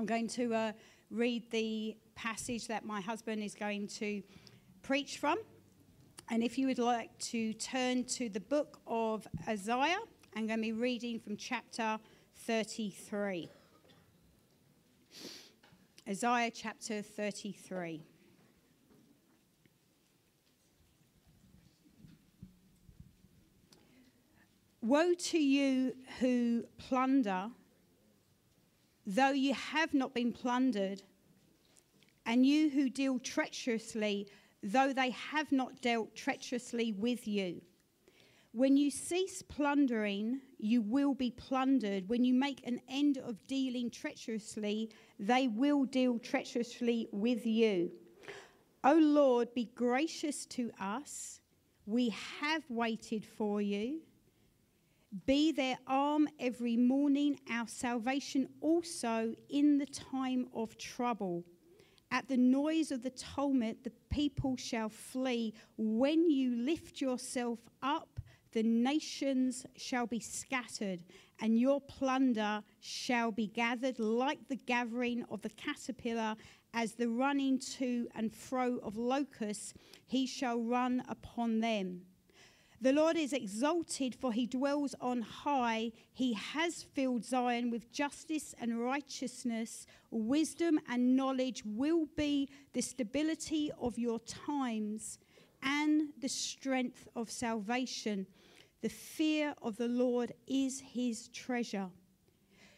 I'm 0.00 0.06
going 0.06 0.28
to 0.28 0.54
uh, 0.54 0.72
read 1.10 1.50
the 1.50 1.94
passage 2.14 2.68
that 2.68 2.86
my 2.86 3.02
husband 3.02 3.42
is 3.42 3.54
going 3.54 3.86
to 3.98 4.22
preach 4.80 5.18
from. 5.18 5.36
And 6.30 6.42
if 6.42 6.56
you 6.56 6.68
would 6.68 6.78
like 6.78 7.10
to 7.18 7.52
turn 7.52 8.04
to 8.04 8.30
the 8.30 8.40
book 8.40 8.80
of 8.86 9.28
Isaiah, 9.46 9.98
I'm 10.34 10.46
going 10.46 10.58
to 10.58 10.62
be 10.62 10.72
reading 10.72 11.20
from 11.20 11.36
chapter 11.36 11.98
33. 12.46 13.50
Isaiah 16.08 16.50
chapter 16.50 17.02
33. 17.02 18.02
Woe 24.80 25.12
to 25.12 25.38
you 25.38 25.92
who 26.20 26.64
plunder, 26.78 27.50
though 29.06 29.30
you 29.30 29.54
have 29.54 29.94
not 29.94 30.14
been 30.14 30.32
plundered, 30.32 31.02
and 32.26 32.46
you 32.46 32.70
who 32.70 32.88
deal 32.88 33.18
treacherously, 33.18 34.28
though 34.62 34.92
they 34.92 35.10
have 35.10 35.50
not 35.50 35.80
dealt 35.80 36.14
treacherously 36.14 36.92
with 36.92 37.26
you. 37.26 37.62
When 38.52 38.76
you 38.76 38.90
cease 38.90 39.42
plundering, 39.42 40.40
you 40.58 40.82
will 40.82 41.14
be 41.14 41.30
plundered. 41.30 42.08
When 42.08 42.24
you 42.24 42.34
make 42.34 42.66
an 42.66 42.80
end 42.88 43.18
of 43.18 43.46
dealing 43.46 43.90
treacherously, 43.90 44.90
they 45.18 45.46
will 45.48 45.84
deal 45.84 46.18
treacherously 46.18 47.08
with 47.12 47.46
you. 47.46 47.92
O 48.82 48.94
Lord, 48.94 49.54
be 49.54 49.70
gracious 49.74 50.46
to 50.46 50.70
us. 50.80 51.40
We 51.86 52.08
have 52.40 52.64
waited 52.68 53.24
for 53.24 53.60
you. 53.60 54.00
Be 55.26 55.50
their 55.50 55.76
arm 55.88 56.28
every 56.38 56.76
morning, 56.76 57.40
our 57.50 57.66
salvation 57.66 58.48
also 58.60 59.34
in 59.48 59.78
the 59.78 59.86
time 59.86 60.46
of 60.54 60.78
trouble. 60.78 61.44
At 62.12 62.28
the 62.28 62.36
noise 62.36 62.92
of 62.92 63.02
the 63.02 63.10
tumult, 63.10 63.82
the 63.82 63.92
people 64.08 64.56
shall 64.56 64.88
flee. 64.88 65.52
When 65.76 66.30
you 66.30 66.54
lift 66.54 67.00
yourself 67.00 67.58
up, 67.82 68.20
the 68.52 68.62
nations 68.62 69.66
shall 69.76 70.06
be 70.06 70.20
scattered, 70.20 71.04
and 71.40 71.58
your 71.58 71.80
plunder 71.80 72.62
shall 72.80 73.32
be 73.32 73.48
gathered 73.48 73.98
like 73.98 74.46
the 74.48 74.56
gathering 74.56 75.24
of 75.28 75.42
the 75.42 75.50
caterpillar, 75.50 76.36
as 76.72 76.94
the 76.94 77.08
running 77.08 77.58
to 77.58 78.08
and 78.14 78.32
fro 78.32 78.78
of 78.78 78.96
locusts, 78.96 79.74
he 80.06 80.24
shall 80.26 80.60
run 80.60 81.02
upon 81.08 81.58
them. 81.58 82.02
The 82.82 82.94
Lord 82.94 83.18
is 83.18 83.34
exalted, 83.34 84.14
for 84.14 84.32
he 84.32 84.46
dwells 84.46 84.94
on 85.02 85.20
high. 85.20 85.92
He 86.14 86.32
has 86.32 86.82
filled 86.82 87.26
Zion 87.26 87.70
with 87.70 87.92
justice 87.92 88.54
and 88.58 88.80
righteousness. 88.80 89.86
Wisdom 90.10 90.80
and 90.88 91.14
knowledge 91.14 91.62
will 91.66 92.06
be 92.16 92.48
the 92.72 92.80
stability 92.80 93.70
of 93.78 93.98
your 93.98 94.18
times 94.20 95.18
and 95.62 96.08
the 96.22 96.28
strength 96.28 97.06
of 97.14 97.30
salvation. 97.30 98.26
The 98.80 98.88
fear 98.88 99.54
of 99.60 99.76
the 99.76 99.88
Lord 99.88 100.32
is 100.46 100.80
his 100.80 101.28
treasure. 101.28 101.90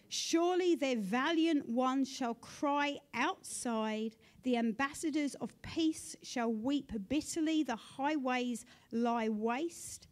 Surely 0.08 0.74
their 0.74 0.96
valiant 0.96 1.68
ones 1.68 2.08
shall 2.08 2.34
cry 2.34 2.98
outside. 3.14 4.16
The 4.42 4.56
ambassadors 4.56 5.34
of 5.36 5.60
peace 5.62 6.16
shall 6.22 6.52
weep 6.52 6.92
bitterly. 7.08 7.62
The 7.62 7.76
highways 7.76 8.64
lie 8.90 9.28
waste. 9.28 10.08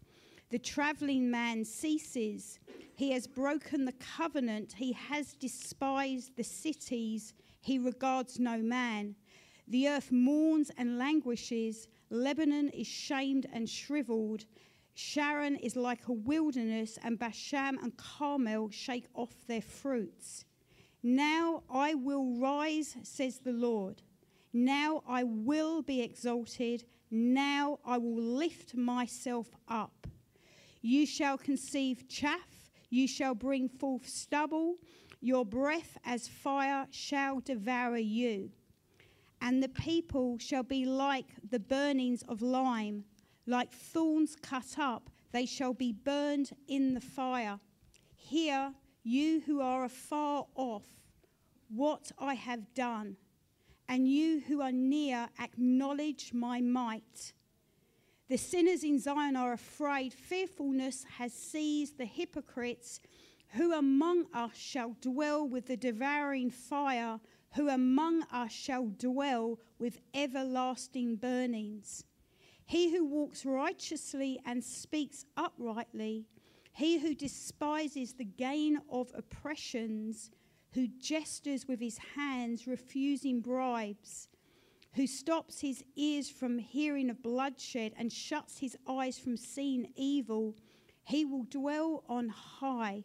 The 0.51 0.59
traveling 0.59 1.31
man 1.31 1.65
ceases. 1.65 2.59
He 2.95 3.11
has 3.13 3.27
broken 3.27 3.85
the 3.85 3.93
covenant. 3.93 4.73
He 4.73 4.93
has 4.93 5.35
despised 5.35 6.37
the 6.37 6.45
cities. 6.45 7.35
He 7.61 7.79
regards 7.79 8.39
no 8.39 8.59
man. 8.59 9.17
The 9.67 9.89
earth 9.89 10.11
mourns 10.13 10.71
and 10.77 10.99
languishes. 10.99 11.89
Lebanon 12.11 12.69
is 12.71 12.87
shamed 12.87 13.47
and 13.53 13.69
shriveled. 13.69 14.45
Sharon 14.95 15.57
is 15.57 15.77
like 15.77 16.09
a 16.09 16.13
wilderness, 16.13 16.99
and 17.03 17.19
Bashan 17.19 17.79
and 17.81 17.97
Carmel 17.97 18.71
shake 18.71 19.07
off 19.15 19.47
their 19.47 19.63
fruits. 19.63 20.45
Now 21.03 21.63
I 21.71 21.95
will 21.95 22.39
rise, 22.39 22.97
says 23.03 23.39
the 23.39 23.53
Lord. 23.53 24.03
Now 24.53 25.03
I 25.09 25.25
will 25.25 25.83
be 25.83 26.03
exalted. 26.03 26.85
Now 27.11 27.79
I 27.85 27.99
will 27.99 28.21
lift 28.21 28.75
myself 28.75 29.49
up. 29.69 30.07
You 30.83 31.07
shall 31.07 31.37
conceive 31.37 32.09
chaff, 32.09 32.71
you 32.89 33.07
shall 33.07 33.35
bring 33.35 33.69
forth 33.69 34.09
stubble, 34.09 34.77
your 35.21 35.45
breath 35.45 35.99
as 36.05 36.27
fire 36.27 36.87
shall 36.91 37.41
devour 37.41 37.99
you. 37.99 38.51
And 39.43 39.63
the 39.63 39.69
people 39.69 40.39
shall 40.39 40.63
be 40.63 40.87
like 40.87 41.27
the 41.51 41.61
burnings 41.61 42.23
of 42.23 42.41
lime 42.41 43.05
like 43.51 43.73
thorns 43.73 44.37
cut 44.41 44.79
up, 44.79 45.11
they 45.33 45.45
shall 45.45 45.75
be 45.75 45.93
burned 45.93 46.51
in 46.69 46.95
the 46.95 47.01
fire. 47.01 47.59
Hear, 48.15 48.73
you 49.03 49.41
who 49.41 49.61
are 49.61 49.85
afar 49.85 50.47
off, 50.55 50.87
what 51.69 52.13
I 52.19 52.35
have 52.35 52.73
done, 52.75 53.17
and 53.91 54.07
you 54.07 54.41
who 54.47 54.63
are 54.63 54.71
near, 54.71 55.29
acknowledge 55.41 56.33
my 56.33 56.61
might. 56.61 57.33
The 58.29 58.39
sinners 58.39 58.85
in 58.85 59.01
Zion 59.01 59.35
are 59.35 59.53
afraid. 59.53 60.13
Fearfulness 60.15 61.05
has 61.19 61.33
seized 61.33 61.99
the 61.99 62.05
hypocrites. 62.05 63.01
Who 63.55 63.73
among 63.73 64.27
us 64.33 64.55
shall 64.55 64.97
dwell 65.01 65.49
with 65.49 65.67
the 65.67 65.77
devouring 65.77 66.51
fire? 66.51 67.19
Who 67.57 67.69
among 67.69 68.23
us 68.33 68.53
shall 68.53 68.87
dwell 68.87 69.59
with 69.81 69.99
everlasting 70.15 71.17
burnings? 71.17 72.05
He 72.65 72.93
who 72.93 73.05
walks 73.05 73.45
righteously 73.45 74.39
and 74.47 74.63
speaks 74.63 75.25
uprightly, 75.37 76.27
he 76.73 77.01
who 77.01 77.13
despises 77.13 78.13
the 78.13 78.25
gain 78.25 78.81
of 78.89 79.11
oppressions, 79.17 80.31
who 80.73 80.87
gestures 81.01 81.67
with 81.67 81.81
his 81.81 81.99
hands, 82.15 82.67
refusing 82.67 83.41
bribes, 83.41 84.29
who 84.95 85.07
stops 85.07 85.61
his 85.61 85.85
ears 85.97 86.29
from 86.29 86.59
hearing 86.59 87.11
of 87.11 87.23
bloodshed 87.23 87.93
and 87.97 88.13
shuts 88.13 88.59
his 88.59 88.77
eyes 88.89 89.19
from 89.19 89.37
seeing 89.37 89.93
evil, 89.97 90.57
he 91.05 91.25
will 91.25 91.45
dwell 91.45 92.05
on 92.09 92.29
high. 92.29 93.05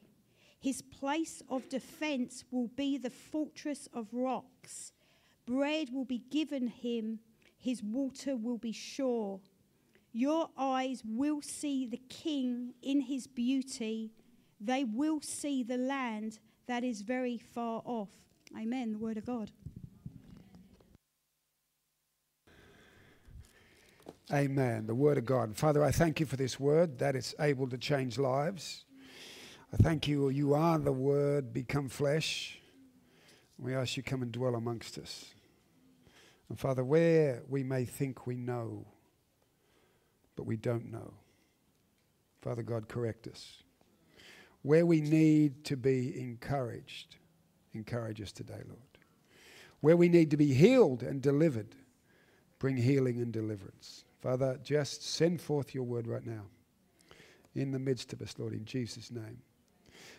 His 0.60 0.82
place 0.82 1.42
of 1.50 1.70
defense 1.70 2.44
will 2.52 2.68
be 2.68 2.98
the 2.98 3.10
fortress 3.10 3.88
of 3.94 4.08
rocks. 4.12 4.94
Bread 5.46 5.90
will 5.94 6.06
be 6.06 6.24
given 6.32 6.68
him, 6.68 7.20
his 7.58 7.84
water 7.84 8.36
will 8.36 8.58
be 8.58 8.72
sure. 8.72 9.40
Your 10.12 10.50
eyes 10.58 11.04
will 11.06 11.42
see 11.42 11.86
the 11.86 12.02
King 12.10 12.74
in 12.82 13.02
his 13.02 13.28
beauty. 13.28 14.12
They 14.60 14.84
will 14.84 15.20
see 15.22 15.62
the 15.62 15.78
land 15.78 16.40
that 16.68 16.84
is 16.84 17.02
very 17.02 17.38
far 17.38 17.82
off. 17.86 18.10
Amen. 18.58 18.94
The 18.94 18.98
word 18.98 19.18
of 19.18 19.26
God. 19.26 19.52
Amen. 24.34 24.88
The 24.88 24.96
word 24.96 25.20
of 25.20 25.26
God. 25.26 25.56
Father, 25.56 25.84
I 25.84 25.92
thank 25.92 26.20
you 26.20 26.26
for 26.26 26.36
this 26.36 26.60
word 26.60 26.98
that 26.98 27.16
is 27.16 27.36
able 27.40 27.70
to 27.70 27.78
change 27.78 28.18
lives. 28.18 28.86
I 29.72 29.78
thank 29.78 30.08
you, 30.08 30.30
you 30.30 30.54
are 30.54 30.80
the 30.80 30.92
word 30.92 31.54
become 31.54 31.90
flesh. 31.90 32.60
We 33.60 33.76
ask 33.76 33.98
you 33.98 34.04
come 34.04 34.22
and 34.22 34.32
dwell 34.32 34.56
amongst 34.56 34.98
us. 34.98 35.34
And 36.50 36.60
Father, 36.60 36.84
where 36.84 37.44
we 37.48 37.64
may 37.64 37.86
think 37.86 38.26
we 38.26 38.36
know, 38.36 38.86
but 40.36 40.46
we 40.46 40.58
don't 40.58 40.92
know. 40.92 41.14
Father 42.42 42.64
God, 42.64 42.88
correct 42.88 43.28
us. 43.28 43.64
Where 44.66 44.88
we 44.88 45.00
need 45.00 45.64
to 45.66 45.78
be 45.78 46.20
encouraged, 46.20 47.18
encourage 47.76 48.20
us 48.20 48.32
today, 48.32 48.64
Lord. 48.68 48.98
Where 49.82 49.96
we 49.96 50.10
need 50.10 50.32
to 50.32 50.38
be 50.38 50.56
healed 50.56 51.04
and 51.04 51.22
delivered, 51.22 51.76
bring 52.58 52.76
healing 52.76 53.22
and 53.22 53.32
deliverance. 53.32 54.06
Father, 54.24 54.60
just 54.64 55.08
send 55.08 55.40
forth 55.40 55.76
your 55.76 55.84
word 55.84 56.08
right 56.08 56.26
now 56.26 56.46
in 57.54 57.70
the 57.70 57.78
midst 57.78 58.12
of 58.12 58.24
us, 58.24 58.34
Lord, 58.40 58.54
in 58.54 58.66
Jesus' 58.66 59.12
name. 59.12 59.38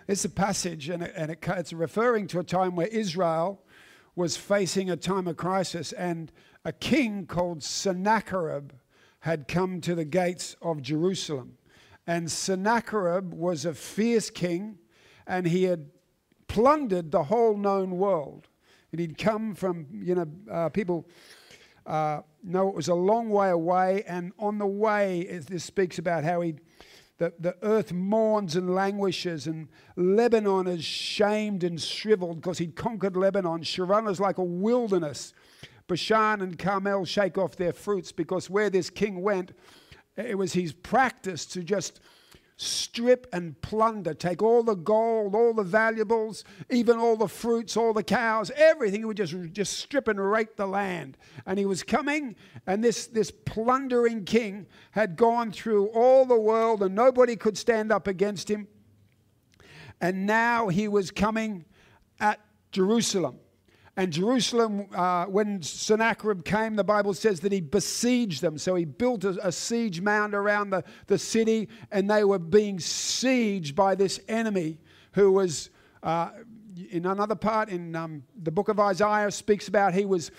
It's 0.06 0.24
a 0.24 0.30
passage, 0.30 0.90
and, 0.90 1.02
it, 1.02 1.12
and 1.16 1.32
it, 1.32 1.44
it's 1.48 1.72
referring 1.72 2.28
to 2.28 2.38
a 2.38 2.44
time 2.44 2.76
where 2.76 2.86
Israel 2.86 3.64
was 4.14 4.36
facing 4.36 4.88
a 4.88 4.96
time 4.96 5.26
of 5.26 5.36
crisis, 5.36 5.90
and 5.90 6.30
a 6.64 6.72
king 6.72 7.26
called 7.26 7.64
Sennacherib 7.64 8.70
had 9.18 9.48
come 9.48 9.80
to 9.80 9.96
the 9.96 10.04
gates 10.04 10.54
of 10.62 10.82
Jerusalem. 10.82 11.58
And 12.06 12.30
Sennacherib 12.30 13.34
was 13.34 13.64
a 13.64 13.74
fierce 13.74 14.30
king, 14.30 14.78
and 15.26 15.46
he 15.46 15.64
had 15.64 15.90
plundered 16.48 17.10
the 17.10 17.24
whole 17.24 17.56
known 17.56 17.98
world. 17.98 18.48
And 18.92 19.00
he'd 19.00 19.18
come 19.18 19.54
from, 19.54 19.86
you 19.92 20.14
know, 20.14 20.26
uh, 20.50 20.68
people 20.68 21.08
uh, 21.84 22.20
know 22.42 22.68
it 22.68 22.74
was 22.74 22.88
a 22.88 22.94
long 22.94 23.30
way 23.30 23.50
away, 23.50 24.04
and 24.06 24.32
on 24.38 24.58
the 24.58 24.66
way, 24.66 25.40
this 25.48 25.64
speaks 25.64 25.98
about 25.98 26.24
how 26.24 26.40
he 26.40 26.54
The, 27.18 27.32
the 27.40 27.56
earth 27.62 27.92
mourns 27.92 28.56
and 28.56 28.74
languishes, 28.74 29.46
and 29.46 29.68
Lebanon 29.96 30.66
is 30.66 30.84
shamed 30.84 31.64
and 31.64 31.80
shriveled 31.80 32.42
because 32.42 32.58
he'd 32.58 32.76
conquered 32.76 33.16
Lebanon. 33.16 33.62
Sharon 33.62 34.06
is 34.06 34.20
like 34.20 34.38
a 34.38 34.44
wilderness. 34.44 35.32
Bashan 35.88 36.42
and 36.42 36.58
Carmel 36.58 37.06
shake 37.06 37.38
off 37.38 37.56
their 37.56 37.72
fruits 37.72 38.12
because 38.12 38.50
where 38.50 38.70
this 38.70 38.90
king 38.90 39.22
went, 39.22 39.52
it 40.16 40.36
was 40.36 40.52
his 40.52 40.72
practice 40.72 41.46
to 41.46 41.62
just 41.62 42.00
strip 42.58 43.26
and 43.32 43.60
plunder, 43.60 44.14
take 44.14 44.42
all 44.42 44.62
the 44.62 44.74
gold, 44.74 45.34
all 45.34 45.52
the 45.52 45.62
valuables, 45.62 46.42
even 46.70 46.96
all 46.98 47.16
the 47.16 47.28
fruits, 47.28 47.76
all 47.76 47.92
the 47.92 48.02
cows, 48.02 48.50
everything. 48.56 49.00
He 49.00 49.04
would 49.04 49.16
just, 49.16 49.34
just 49.52 49.78
strip 49.78 50.08
and 50.08 50.18
rape 50.18 50.56
the 50.56 50.66
land. 50.66 51.18
And 51.44 51.58
he 51.58 51.66
was 51.66 51.82
coming, 51.82 52.34
and 52.66 52.82
this, 52.82 53.08
this 53.08 53.30
plundering 53.30 54.24
king 54.24 54.66
had 54.92 55.16
gone 55.16 55.52
through 55.52 55.88
all 55.88 56.24
the 56.24 56.38
world, 56.38 56.82
and 56.82 56.94
nobody 56.94 57.36
could 57.36 57.58
stand 57.58 57.92
up 57.92 58.06
against 58.06 58.50
him. 58.50 58.68
And 60.00 60.26
now 60.26 60.68
he 60.68 60.88
was 60.88 61.10
coming 61.10 61.66
at 62.20 62.40
Jerusalem. 62.72 63.38
And 63.98 64.12
Jerusalem, 64.12 64.88
uh, 64.94 65.24
when 65.24 65.62
Sennacherib 65.62 66.44
came, 66.44 66.76
the 66.76 66.84
Bible 66.84 67.14
says 67.14 67.40
that 67.40 67.50
he 67.50 67.62
besieged 67.62 68.42
them. 68.42 68.58
So 68.58 68.74
he 68.74 68.84
built 68.84 69.24
a, 69.24 69.46
a, 69.46 69.50
siege 69.50 70.02
mound 70.02 70.34
around 70.34 70.68
the, 70.68 70.84
the 71.06 71.18
city, 71.18 71.70
and 71.90 72.10
they 72.10 72.22
were 72.22 72.38
being 72.38 72.76
sieged 72.76 73.74
by 73.74 73.94
this 73.94 74.20
enemy 74.28 74.78
who 75.12 75.32
was, 75.32 75.70
uh, 76.02 76.28
in 76.90 77.06
another 77.06 77.34
part 77.34 77.70
in 77.70 77.96
um, 77.96 78.22
the 78.42 78.50
book 78.50 78.68
of 78.68 78.78
Isaiah, 78.78 79.30
speaks 79.30 79.66
about 79.66 79.94
he 79.94 80.04
was 80.04 80.30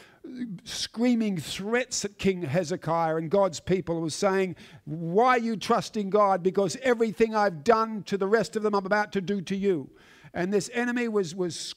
screaming 0.63 1.38
threats 1.38 2.06
at 2.06 2.19
King 2.19 2.44
Hezekiah 2.44 3.15
and 3.15 3.31
God's 3.31 3.60
people, 3.60 4.01
was 4.01 4.13
saying, 4.13 4.56
Why 4.86 5.30
are 5.30 5.39
you 5.39 5.57
trusting 5.57 6.12
God? 6.12 6.44
Because 6.44 6.77
everything 6.83 7.33
I've 7.33 7.63
done 7.63 8.03
to 8.03 8.19
the 8.19 8.27
rest 8.27 8.56
of 8.56 8.62
them, 8.62 8.75
I'm 8.75 8.86
about 8.86 9.13
to 9.13 9.21
do 9.21 9.42
to 9.42 9.56
you. 9.56 9.89
And 10.31 10.53
this 10.53 10.69
enemy 10.74 11.07
was, 11.07 11.33
was 11.33 11.74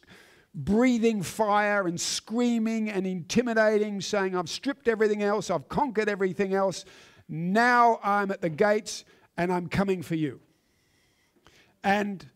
breathing 0.55 1.23
fire 1.23 1.87
and 1.87 2.00
screaming 2.00 2.91
and 2.91 3.06
intimidating, 3.06 4.00
saying, 4.00 4.37
I've 4.37 4.49
stripped 4.49 4.88
everything 4.88 5.23
else, 5.23 5.50
I've 5.50 5.69
conquered 5.69 6.08
everything 6.08 6.55
else. 6.55 6.85
Now 7.29 8.00
I'm 8.02 8.31
at 8.31 8.41
the 8.41 8.49
gates 8.49 9.05
and 9.37 9.52
I'm 9.52 9.69
coming 9.69 10.02
for 10.02 10.17
you. 10.17 10.41
And 11.85 12.26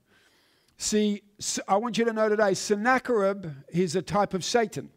see, 0.79 1.23
I 1.69 1.77
want 1.77 1.99
you 1.99 2.05
to 2.05 2.13
know 2.13 2.29
today 2.29 2.55
Sennacherib 2.55 3.47
is 3.69 3.97
a 3.97 4.03
type 4.03 4.35
of 4.35 4.45
Satan, 4.45 4.91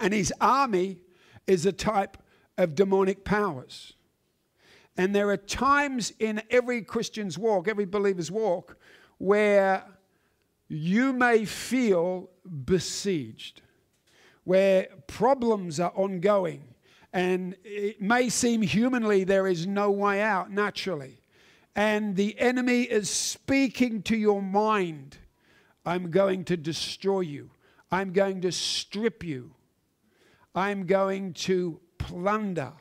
and 0.00 0.12
his 0.12 0.32
army 0.40 1.00
is 1.46 1.66
a 1.66 1.72
type 1.72 2.16
of 2.58 2.74
demonic 2.74 3.24
powers. 3.24 3.94
And 4.96 5.14
there 5.14 5.28
are 5.30 5.36
times 5.36 6.12
in 6.20 6.42
every 6.50 6.82
Christian's 6.82 7.36
walk, 7.36 7.66
every 7.66 7.84
believer's 7.84 8.30
walk, 8.30 8.76
where 9.18 9.84
you 10.68 11.12
may 11.12 11.44
feel 11.44 12.30
besieged, 12.64 13.62
where 14.44 14.88
problems 15.06 15.80
are 15.80 15.92
ongoing, 15.94 16.62
and 17.12 17.56
it 17.64 18.00
may 18.00 18.28
seem 18.28 18.62
humanly 18.62 19.24
there 19.24 19.46
is 19.46 19.66
no 19.66 19.90
way 19.90 20.20
out 20.20 20.50
naturally. 20.50 21.20
And 21.76 22.16
the 22.16 22.38
enemy 22.38 22.82
is 22.82 23.10
speaking 23.10 24.02
to 24.02 24.16
your 24.16 24.42
mind 24.42 25.18
I'm 25.86 26.10
going 26.10 26.44
to 26.46 26.56
destroy 26.56 27.20
you, 27.20 27.50
I'm 27.90 28.12
going 28.12 28.40
to 28.40 28.52
strip 28.52 29.22
you, 29.22 29.52
I'm 30.54 30.86
going 30.86 31.34
to 31.34 31.80
plunder. 31.98 32.72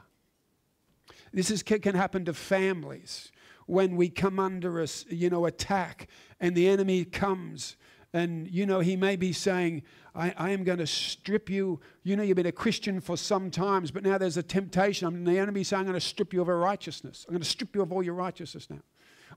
This 1.34 1.50
is, 1.50 1.64
can 1.64 1.96
happen 1.96 2.26
to 2.26 2.34
families 2.34 3.32
when 3.66 3.96
we 3.96 4.10
come 4.10 4.40
under 4.40 4.82
a 4.82 4.88
you 5.10 5.30
know 5.30 5.46
attack 5.46 6.08
and 6.40 6.56
the 6.56 6.68
enemy 6.68 7.06
comes 7.06 7.76
and 8.14 8.48
you 8.50 8.66
know 8.66 8.80
he 8.80 8.96
may 8.96 9.16
be 9.16 9.34
saying 9.34 9.84
I, 10.16 10.34
I, 10.38 10.50
am 10.52 10.64
going 10.64 10.78
to 10.78 10.88
strip 10.88 11.50
you 11.50 11.80
you 12.04 12.16
know 12.16 12.24
you've 12.24 12.38
been 12.38 12.46
a 12.46 12.52
christian 12.52 13.02
for 13.02 13.18
some 13.18 13.50
times 13.50 13.92
but 13.92 14.04
now 14.04 14.18
there's 14.18 14.38
a 14.38 14.44
temptation. 14.44 15.08
And 15.08 15.28
the 15.28 15.40
enemy 15.40 15.64
saying 15.64 15.82
i'm 15.82 15.86
going 15.86 16.00
to 16.00 16.06
strip 16.06 16.34
you 16.34 16.42
of 16.42 16.48
your 16.48 16.60
righteousness. 16.60 17.26
I'm 17.28 17.34
going 17.34 17.42
to 17.42 17.50
strip 17.50 17.76
you 17.76 17.82
of 17.82 17.92
all 17.92 18.04
your 18.04 18.14
righteousness 18.14 18.70
now. 18.70 18.82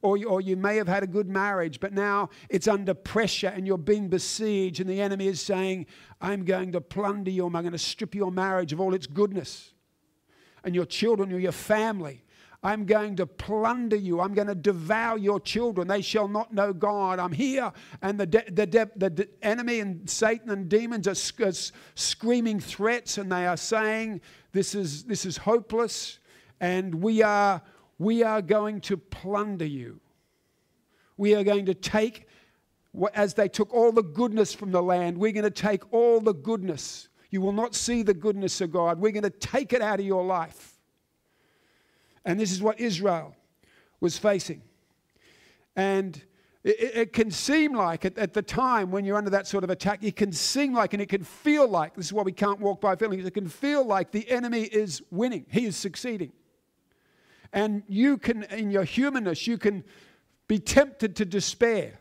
Or, 0.02 0.18
or 0.26 0.42
you 0.42 0.56
may 0.56 0.76
have 0.76 0.88
had 0.88 1.02
a 1.02 1.06
good 1.06 1.28
marriage 1.28 1.80
but 1.80 1.92
now 1.92 2.28
it's 2.50 2.68
under 2.68 2.92
pressure 2.92 3.48
and 3.48 3.66
you're 3.66 3.78
being 3.78 4.08
besieged 4.08 4.80
and 4.80 4.90
the 4.90 5.00
enemy 5.00 5.26
is 5.26 5.40
saying 5.40 5.86
i'm 6.20 6.44
going 6.44 6.72
to 6.72 6.82
plunder 6.82 7.30
you 7.30 7.46
i'm 7.46 7.52
going 7.52 7.72
to 7.72 7.78
strip 7.78 8.14
your 8.14 8.30
marriage 8.30 8.74
of 8.74 8.80
all 8.80 8.94
its 8.94 9.06
goodness. 9.06 9.72
And 10.64 10.74
your 10.74 10.84
children 10.84 11.32
or 11.32 11.38
your 11.38 11.52
family 11.52 12.24
I'm 12.62 12.84
going 12.84 13.16
to 13.16 13.26
plunder 13.26 13.96
you. 13.96 14.20
I'm 14.20 14.34
going 14.34 14.48
to 14.48 14.54
devour 14.54 15.18
your 15.18 15.38
children. 15.40 15.88
They 15.88 16.02
shall 16.02 16.28
not 16.28 16.52
know 16.52 16.72
God. 16.72 17.18
I'm 17.18 17.32
here. 17.32 17.72
And 18.02 18.18
the, 18.18 18.26
de- 18.26 18.50
the, 18.50 18.66
de- 18.66 18.90
the 18.96 19.10
de- 19.10 19.28
enemy 19.42 19.80
and 19.80 20.08
Satan 20.08 20.50
and 20.50 20.68
demons 20.68 21.06
are, 21.06 21.46
are 21.46 21.52
screaming 21.94 22.60
threats 22.60 23.18
and 23.18 23.30
they 23.30 23.46
are 23.46 23.56
saying, 23.56 24.20
this 24.52 24.74
is, 24.74 25.04
this 25.04 25.24
is 25.24 25.36
hopeless 25.36 26.18
and 26.60 26.94
we 26.94 27.22
are, 27.22 27.62
we 27.98 28.22
are 28.22 28.42
going 28.42 28.80
to 28.82 28.96
plunder 28.96 29.66
you. 29.66 30.00
We 31.16 31.34
are 31.34 31.44
going 31.44 31.66
to 31.66 31.74
take, 31.74 32.26
as 33.14 33.34
they 33.34 33.48
took 33.48 33.72
all 33.72 33.92
the 33.92 34.02
goodness 34.02 34.54
from 34.54 34.70
the 34.70 34.82
land, 34.82 35.16
we're 35.16 35.32
going 35.32 35.44
to 35.44 35.50
take 35.50 35.92
all 35.92 36.20
the 36.20 36.34
goodness. 36.34 37.08
You 37.30 37.40
will 37.40 37.52
not 37.52 37.74
see 37.74 38.02
the 38.02 38.14
goodness 38.14 38.60
of 38.60 38.72
God. 38.72 38.98
We're 38.98 39.12
going 39.12 39.22
to 39.22 39.30
take 39.30 39.72
it 39.72 39.82
out 39.82 40.00
of 40.00 40.06
your 40.06 40.24
life. 40.24 40.75
And 42.26 42.38
this 42.38 42.50
is 42.50 42.60
what 42.60 42.80
Israel 42.80 43.34
was 44.00 44.18
facing. 44.18 44.60
And 45.76 46.20
it, 46.64 46.96
it 46.96 47.12
can 47.12 47.30
seem 47.30 47.72
like, 47.72 48.04
at, 48.04 48.18
at, 48.18 48.34
the 48.34 48.42
time 48.42 48.90
when 48.90 49.04
you're 49.04 49.16
under 49.16 49.30
that 49.30 49.46
sort 49.46 49.62
of 49.62 49.70
attack, 49.70 50.02
it 50.02 50.16
can 50.16 50.32
seem 50.32 50.74
like 50.74 50.92
and 50.92 51.00
it 51.00 51.08
can 51.08 51.22
feel 51.22 51.68
like 51.68 51.94
this 51.94 52.06
is 52.06 52.12
why 52.12 52.24
we 52.24 52.32
can't 52.32 52.58
walk 52.58 52.80
by 52.80 52.96
feelings 52.96 53.24
it 53.24 53.32
can 53.32 53.48
feel 53.48 53.86
like 53.86 54.10
the 54.10 54.28
enemy 54.28 54.62
is 54.62 55.00
winning, 55.12 55.46
he 55.48 55.66
is 55.66 55.76
succeeding. 55.76 56.32
And 57.52 57.84
you 57.86 58.18
can, 58.18 58.42
in 58.44 58.70
your 58.72 58.84
humanness, 58.84 59.46
you 59.46 59.56
can 59.56 59.84
be 60.48 60.58
tempted 60.58 61.14
to 61.16 61.24
despair. 61.24 62.00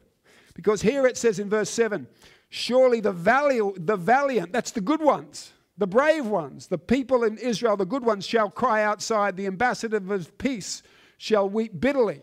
Because 0.56 0.81
here 0.81 1.06
it 1.06 1.18
says 1.18 1.38
in 1.38 1.50
verse 1.50 1.69
7 1.69 2.07
surely 2.50 3.00
the, 3.00 3.12
valiant, 3.12 3.86
the 3.86 3.98
valiant, 3.98 4.51
that's 4.51 4.71
the 4.71 4.81
good 4.81 5.01
ones, 5.01 5.51
the 5.77 5.88
brave 5.88 6.25
ones, 6.25 6.68
the 6.68 6.77
people 6.77 7.24
in 7.24 7.38
Israel, 7.38 7.75
the 7.75 7.86
good 7.86 8.06
ones, 8.06 8.25
shall 8.25 8.50
cry 8.50 8.83
outside. 8.83 9.36
The 9.36 9.48
ambassador 9.48 9.98
of 9.98 10.38
peace 10.38 10.81
shall 11.18 11.50
weep 11.50 11.80
bitterly. 11.80 12.22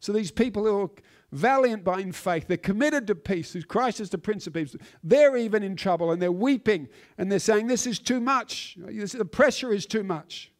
So 0.00 0.12
these 0.12 0.30
people 0.30 0.64
who 0.64 0.82
are 0.82 0.90
valiant 1.32 1.82
by 1.82 2.00
in 2.00 2.12
faith, 2.12 2.46
they're 2.46 2.58
committed 2.58 3.06
to 3.06 3.14
peace, 3.14 3.54
whose 3.54 3.64
Christ 3.64 4.00
is 4.00 4.10
the 4.10 4.18
Prince 4.18 4.46
of 4.46 4.52
Peace, 4.52 4.76
they're 5.02 5.36
even 5.36 5.62
in 5.62 5.76
trouble 5.76 6.12
and 6.12 6.20
they're 6.20 6.30
weeping 6.30 6.88
and 7.16 7.32
they're 7.32 7.38
saying, 7.38 7.68
This 7.68 7.86
is 7.86 7.98
too 7.98 8.20
much. 8.20 8.76
The 8.78 9.24
pressure 9.24 9.72
is 9.72 9.86
too 9.86 10.04
much. 10.04 10.52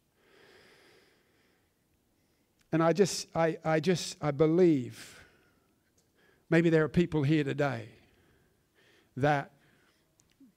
And 2.73 2.83
I 2.83 2.93
just, 2.93 3.29
I, 3.37 3.59
I 3.65 3.81
just, 3.81 4.17
I 4.21 4.31
believe 4.31 5.21
maybe 6.49 6.71
there 6.71 6.85
are 6.85 6.89
people 6.89 7.23
here 7.23 7.45
today 7.45 7.89
that 9.17 9.53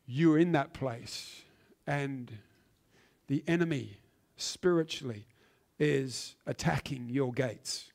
you're 0.07 0.39
in 0.39 0.53
that 0.53 0.73
place 0.73 1.43
and 1.87 2.31
the 3.27 3.43
enemy 3.47 3.97
spiritually 4.35 5.25
is 5.79 6.35
attacking 6.45 7.09
your 7.09 7.31
gates, 7.31 7.91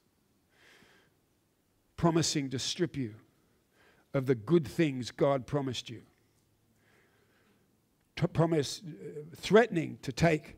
promising 1.96 2.50
to 2.50 2.58
strip 2.58 2.96
you 2.96 3.14
of 4.14 4.26
the 4.26 4.34
good 4.34 4.66
things 4.66 5.10
God 5.10 5.46
promised 5.46 5.90
you. 5.90 6.02
Promise, 8.32 8.82
uh, 8.86 9.20
threatening 9.36 9.98
to 10.02 10.12
take, 10.12 10.56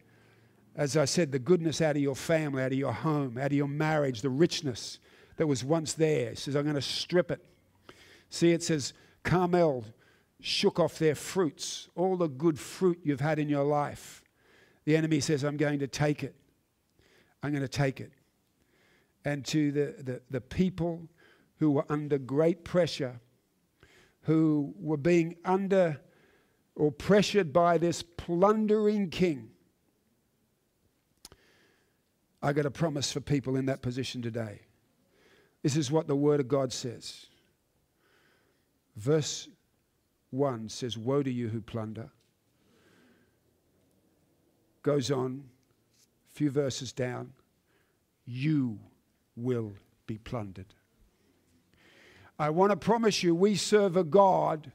as 0.77 0.97
I 0.97 1.05
said, 1.07 1.33
the 1.33 1.39
goodness 1.39 1.81
out 1.81 1.97
of 1.97 2.03
your 2.03 2.17
family, 2.17 2.63
out 2.63 2.73
of 2.73 2.79
your 2.79 2.93
home, 2.93 3.39
out 3.39 3.47
of 3.47 3.53
your 3.53 3.69
marriage, 3.69 4.21
the 4.21 4.29
richness 4.29 4.99
that 5.37 5.47
was 5.47 5.65
once 5.65 5.95
there. 5.95 6.31
He 6.31 6.37
says, 6.37 6.57
I'm 6.57 6.65
going 6.65 6.75
to 6.75 6.83
strip 6.83 7.31
it. 7.31 7.43
See, 8.29 8.51
it 8.51 8.63
says, 8.63 8.93
Carmel 9.23 9.85
shook 10.45 10.79
off 10.79 10.99
their 10.99 11.15
fruits, 11.15 11.89
all 11.95 12.19
the 12.19 12.29
good 12.29 12.59
fruit 12.59 13.01
you've 13.03 13.21
had 13.21 13.39
in 13.39 13.49
your 13.49 13.65
life. 13.65 14.23
The 14.85 14.95
enemy 14.95 15.21
says, 15.21 15.43
I'm 15.43 15.57
going 15.57 15.79
to 15.79 15.87
take 15.87 16.23
it. 16.23 16.35
I'm 17.43 17.51
going 17.51 17.63
to 17.63 17.69
take 17.69 17.99
it. 17.99 18.13
And 19.25 19.43
to 19.47 19.73
the, 19.73 19.95
the, 20.03 20.21
the 20.29 20.41
people 20.43 21.09
who 21.57 21.71
were 21.71 21.87
under 21.89 22.19
great 22.19 22.63
pressure, 22.63 23.21
who 24.25 24.75
were 24.79 24.99
being 24.99 25.37
under 25.47 25.99
or 26.75 26.93
pressured 26.93 27.51
by 27.51 27.79
this 27.79 28.03
plundering 28.03 29.09
king, 29.09 29.49
I 32.43 32.53
got 32.53 32.67
a 32.67 32.71
promise 32.71 33.11
for 33.11 33.21
people 33.21 33.57
in 33.57 33.65
that 33.65 33.81
position 33.81 34.21
today. 34.21 34.61
This 35.63 35.75
is 35.75 35.91
what 35.91 36.07
the 36.07 36.17
Word 36.17 36.41
of 36.41 36.49
God 36.49 36.71
says. 36.71 37.29
Verse 38.95 39.49
1 40.35 40.69
says, 40.69 40.99
Woe 40.99 41.23
to 41.23 41.31
you 41.31 41.49
who 41.49 41.61
plunder. 41.61 42.11
Goes 44.83 45.11
on, 45.11 45.45
a 46.31 46.37
few 46.37 46.51
verses 46.51 46.93
down, 46.93 47.33
you 48.27 48.79
will 49.37 49.73
be 50.07 50.19
plundered. 50.19 50.75
I 52.39 52.51
want 52.51 52.71
to 52.71 52.77
promise 52.77 53.23
you, 53.23 53.35
we 53.35 53.55
serve 53.55 53.97
a 53.97 54.05
God 54.05 54.73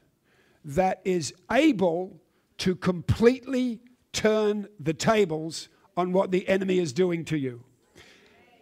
that 0.64 1.00
is 1.04 1.34
able 1.50 2.20
to 2.58 2.74
completely 2.74 3.80
turn 4.12 4.66
the 4.78 4.94
tables 4.94 5.68
on 5.96 6.12
what 6.12 6.30
the 6.30 6.48
enemy 6.48 6.78
is 6.78 6.92
doing 6.92 7.24
to 7.26 7.36
you. 7.36 7.62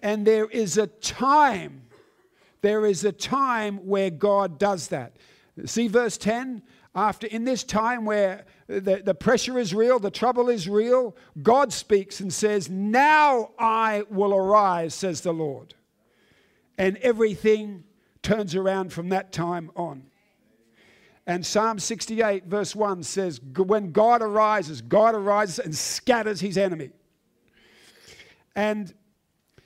And 0.00 0.26
there 0.26 0.46
is 0.46 0.76
a 0.76 0.86
time, 0.86 1.82
there 2.60 2.84
is 2.84 3.04
a 3.04 3.12
time 3.12 3.86
where 3.86 4.10
God 4.10 4.58
does 4.58 4.88
that. 4.88 5.16
See 5.64 5.88
verse 5.88 6.16
10? 6.18 6.62
After 6.98 7.28
in 7.28 7.44
this 7.44 7.62
time 7.62 8.04
where 8.04 8.44
the, 8.66 9.00
the 9.04 9.14
pressure 9.14 9.56
is 9.56 9.72
real, 9.72 10.00
the 10.00 10.10
trouble 10.10 10.48
is 10.48 10.68
real, 10.68 11.14
God 11.40 11.72
speaks 11.72 12.18
and 12.18 12.32
says, 12.32 12.68
Now 12.68 13.52
I 13.56 14.02
will 14.10 14.34
arise, 14.34 14.94
says 14.94 15.20
the 15.20 15.32
Lord. 15.32 15.76
And 16.76 16.96
everything 16.96 17.84
turns 18.20 18.56
around 18.56 18.92
from 18.92 19.10
that 19.10 19.30
time 19.30 19.70
on. 19.76 20.06
And 21.24 21.46
Psalm 21.46 21.78
68, 21.78 22.46
verse 22.46 22.74
1 22.74 23.04
says, 23.04 23.40
When 23.40 23.92
God 23.92 24.20
arises, 24.20 24.82
God 24.82 25.14
arises 25.14 25.60
and 25.60 25.76
scatters 25.76 26.40
his 26.40 26.58
enemy. 26.58 26.90
And 28.56 28.92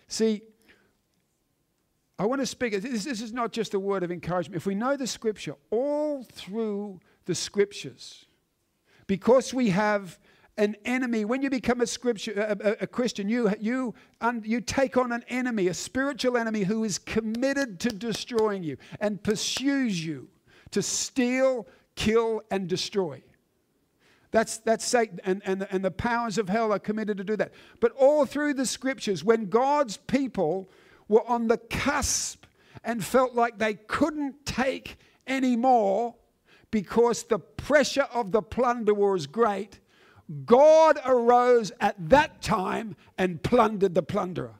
see, 0.06 0.42
I 2.18 2.26
want 2.26 2.42
to 2.42 2.46
speak, 2.46 2.78
this, 2.78 3.04
this 3.04 3.22
is 3.22 3.32
not 3.32 3.52
just 3.52 3.72
a 3.72 3.80
word 3.80 4.02
of 4.02 4.12
encouragement. 4.12 4.56
If 4.56 4.66
we 4.66 4.74
know 4.74 4.98
the 4.98 5.06
scripture, 5.06 5.54
all 5.70 6.24
through 6.24 7.00
the 7.24 7.34
scriptures, 7.34 8.26
because 9.06 9.54
we 9.54 9.70
have 9.70 10.18
an 10.56 10.76
enemy. 10.84 11.24
When 11.24 11.42
you 11.42 11.50
become 11.50 11.80
a 11.80 11.86
scripture 11.86 12.32
a, 12.60 12.82
a, 12.82 12.86
Christian, 12.86 13.28
you 13.28 13.50
you 13.58 13.94
un, 14.20 14.42
you 14.44 14.60
take 14.60 14.96
on 14.96 15.12
an 15.12 15.24
enemy, 15.28 15.68
a 15.68 15.74
spiritual 15.74 16.36
enemy 16.36 16.62
who 16.62 16.84
is 16.84 16.98
committed 16.98 17.80
to 17.80 17.88
destroying 17.88 18.62
you 18.62 18.76
and 19.00 19.22
pursues 19.22 20.04
you 20.04 20.28
to 20.72 20.82
steal, 20.82 21.66
kill, 21.94 22.42
and 22.50 22.68
destroy. 22.68 23.22
That's, 24.30 24.58
that's 24.58 24.84
Satan, 24.84 25.20
and, 25.24 25.42
and, 25.44 25.68
and 25.70 25.84
the 25.84 25.90
powers 25.90 26.38
of 26.38 26.48
hell 26.48 26.72
are 26.72 26.78
committed 26.78 27.18
to 27.18 27.24
do 27.24 27.36
that. 27.36 27.52
But 27.80 27.92
all 27.92 28.24
through 28.24 28.54
the 28.54 28.64
scriptures, 28.64 29.22
when 29.22 29.50
God's 29.50 29.98
people 29.98 30.70
were 31.06 31.28
on 31.28 31.48
the 31.48 31.58
cusp 31.58 32.46
and 32.82 33.04
felt 33.04 33.34
like 33.34 33.58
they 33.58 33.74
couldn't 33.74 34.46
take 34.46 34.96
any 35.26 35.54
more 35.54 36.14
because 36.72 37.22
the 37.24 37.38
pressure 37.38 38.08
of 38.12 38.32
the 38.32 38.42
plunder 38.42 38.94
was 38.94 39.28
great, 39.28 39.78
God 40.44 40.98
arose 41.04 41.70
at 41.78 41.94
that 42.08 42.42
time 42.42 42.96
and 43.16 43.40
plundered 43.40 43.94
the 43.94 44.02
plunderer. 44.02 44.54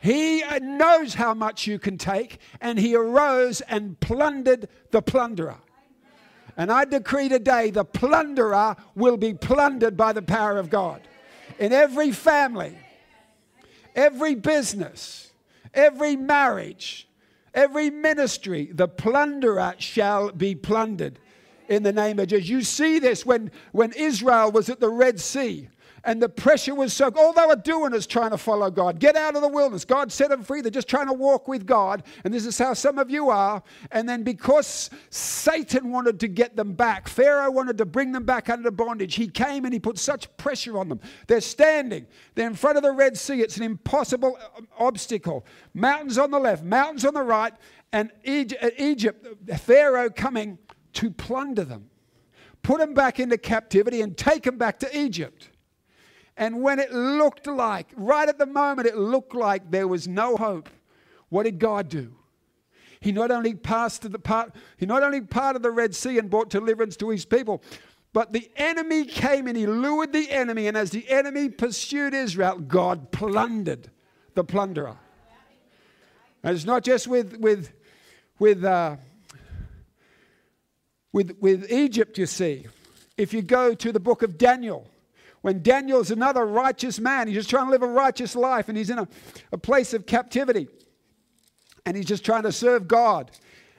He 0.00 0.42
uh, 0.42 0.58
knows 0.60 1.14
how 1.14 1.34
much 1.34 1.66
you 1.66 1.78
can 1.78 1.98
take, 1.98 2.38
and 2.60 2.78
he 2.78 2.96
arose 2.96 3.60
and 3.60 4.00
plundered 4.00 4.68
the 4.90 5.02
plunderer. 5.02 5.58
And 6.56 6.72
I 6.72 6.86
decree 6.86 7.28
today 7.28 7.70
the 7.70 7.84
plunderer 7.84 8.76
will 8.94 9.18
be 9.18 9.34
plundered 9.34 9.96
by 9.96 10.14
the 10.14 10.22
power 10.22 10.58
of 10.58 10.70
God. 10.70 11.02
In 11.58 11.72
every 11.74 12.12
family, 12.12 12.78
every 13.94 14.34
business, 14.34 15.32
every 15.74 16.16
marriage, 16.16 17.06
every 17.54 17.90
ministry, 17.90 18.70
the 18.72 18.88
plunderer 18.88 19.74
shall 19.78 20.30
be 20.32 20.54
plundered 20.54 21.18
in 21.68 21.82
the 21.82 21.92
name 21.92 22.18
of 22.18 22.28
Jesus. 22.28 22.48
You 22.48 22.62
see 22.62 22.98
this 22.98 23.24
when, 23.24 23.50
when 23.72 23.92
Israel 23.92 24.50
was 24.50 24.68
at 24.68 24.80
the 24.80 24.90
Red 24.90 25.20
Sea 25.20 25.68
and 26.04 26.22
the 26.22 26.28
pressure 26.28 26.74
was 26.74 26.92
so, 26.92 27.10
all 27.16 27.32
they 27.32 27.46
were 27.46 27.56
doing 27.56 27.94
is 27.94 28.06
trying 28.06 28.30
to 28.30 28.38
follow 28.38 28.70
God. 28.70 28.98
Get 28.98 29.16
out 29.16 29.36
of 29.36 29.42
the 29.42 29.48
wilderness. 29.48 29.84
God 29.84 30.10
set 30.10 30.30
them 30.30 30.42
free. 30.42 30.60
They're 30.60 30.70
just 30.70 30.88
trying 30.88 31.08
to 31.08 31.12
walk 31.12 31.48
with 31.48 31.66
God. 31.66 32.02
And 32.24 32.32
this 32.32 32.46
is 32.46 32.58
how 32.58 32.74
some 32.74 32.98
of 32.98 33.10
you 33.10 33.30
are. 33.30 33.62
And 33.90 34.08
then 34.08 34.22
because 34.22 34.90
Satan 35.10 35.90
wanted 35.90 36.20
to 36.20 36.28
get 36.28 36.56
them 36.56 36.72
back, 36.72 37.08
Pharaoh 37.08 37.50
wanted 37.50 37.78
to 37.78 37.86
bring 37.86 38.12
them 38.12 38.24
back 38.24 38.48
under 38.48 38.70
bondage, 38.70 39.14
he 39.14 39.28
came 39.28 39.64
and 39.64 39.74
he 39.74 39.80
put 39.80 39.98
such 39.98 40.34
pressure 40.36 40.78
on 40.78 40.88
them. 40.88 41.00
They're 41.26 41.40
standing. 41.40 42.06
They're 42.34 42.46
in 42.46 42.54
front 42.54 42.76
of 42.76 42.82
the 42.82 42.92
Red 42.92 43.18
Sea. 43.18 43.40
It's 43.40 43.56
an 43.56 43.62
impossible 43.62 44.38
uh, 44.40 44.60
obstacle. 44.78 45.44
Mountains 45.74 46.18
on 46.18 46.30
the 46.30 46.38
left, 46.38 46.64
mountains 46.64 47.04
on 47.04 47.14
the 47.14 47.22
right. 47.22 47.52
And 47.92 48.10
Egypt, 48.24 49.26
Pharaoh 49.58 50.10
coming 50.10 50.58
to 50.92 51.10
plunder 51.10 51.64
them, 51.64 51.90
put 52.62 52.78
them 52.78 52.94
back 52.94 53.18
into 53.18 53.36
captivity, 53.36 54.00
and 54.00 54.16
take 54.16 54.44
them 54.44 54.58
back 54.58 54.78
to 54.80 54.98
Egypt. 54.98 55.50
And 56.40 56.62
when 56.62 56.78
it 56.78 56.90
looked 56.90 57.46
like, 57.46 57.88
right 57.94 58.26
at 58.26 58.38
the 58.38 58.46
moment, 58.46 58.88
it 58.88 58.96
looked 58.96 59.34
like 59.34 59.70
there 59.70 59.86
was 59.86 60.08
no 60.08 60.38
hope, 60.38 60.70
what 61.28 61.42
did 61.42 61.58
God 61.58 61.90
do? 61.90 62.14
He 62.98 63.12
not 63.12 63.30
only 63.30 63.52
passed 63.52 64.02
to 64.02 64.08
the 64.08 64.18
part, 64.18 64.54
he 64.78 64.86
not 64.86 65.02
only 65.02 65.20
parted 65.20 65.62
the 65.62 65.70
Red 65.70 65.94
Sea 65.94 66.18
and 66.18 66.30
brought 66.30 66.48
deliverance 66.48 66.96
to 66.96 67.10
his 67.10 67.26
people, 67.26 67.62
but 68.14 68.32
the 68.32 68.50
enemy 68.56 69.04
came 69.04 69.48
and 69.48 69.56
he 69.56 69.66
lured 69.66 70.14
the 70.14 70.30
enemy, 70.30 70.66
and 70.66 70.78
as 70.78 70.90
the 70.90 71.08
enemy 71.10 71.50
pursued 71.50 72.14
Israel, 72.14 72.58
God 72.58 73.12
plundered 73.12 73.90
the 74.34 74.42
plunderer. 74.42 74.96
And 76.42 76.56
it's 76.56 76.64
not 76.64 76.84
just 76.84 77.06
with 77.06 77.36
with 77.36 77.70
with 78.38 78.64
uh, 78.64 78.96
with 81.12 81.36
with 81.38 81.70
Egypt, 81.70 82.16
you 82.16 82.24
see. 82.24 82.66
If 83.18 83.34
you 83.34 83.42
go 83.42 83.74
to 83.74 83.92
the 83.92 84.00
book 84.00 84.22
of 84.22 84.38
Daniel, 84.38 84.86
when 85.42 85.62
Daniel's 85.62 86.10
another 86.10 86.44
righteous 86.44 86.98
man, 86.98 87.26
he's 87.26 87.36
just 87.36 87.50
trying 87.50 87.66
to 87.66 87.70
live 87.70 87.82
a 87.82 87.86
righteous 87.86 88.36
life 88.36 88.68
and 88.68 88.76
he's 88.76 88.90
in 88.90 88.98
a, 88.98 89.08
a 89.52 89.58
place 89.58 89.94
of 89.94 90.06
captivity 90.06 90.68
and 91.86 91.96
he's 91.96 92.06
just 92.06 92.24
trying 92.24 92.42
to 92.42 92.52
serve 92.52 92.86
God. 92.86 93.30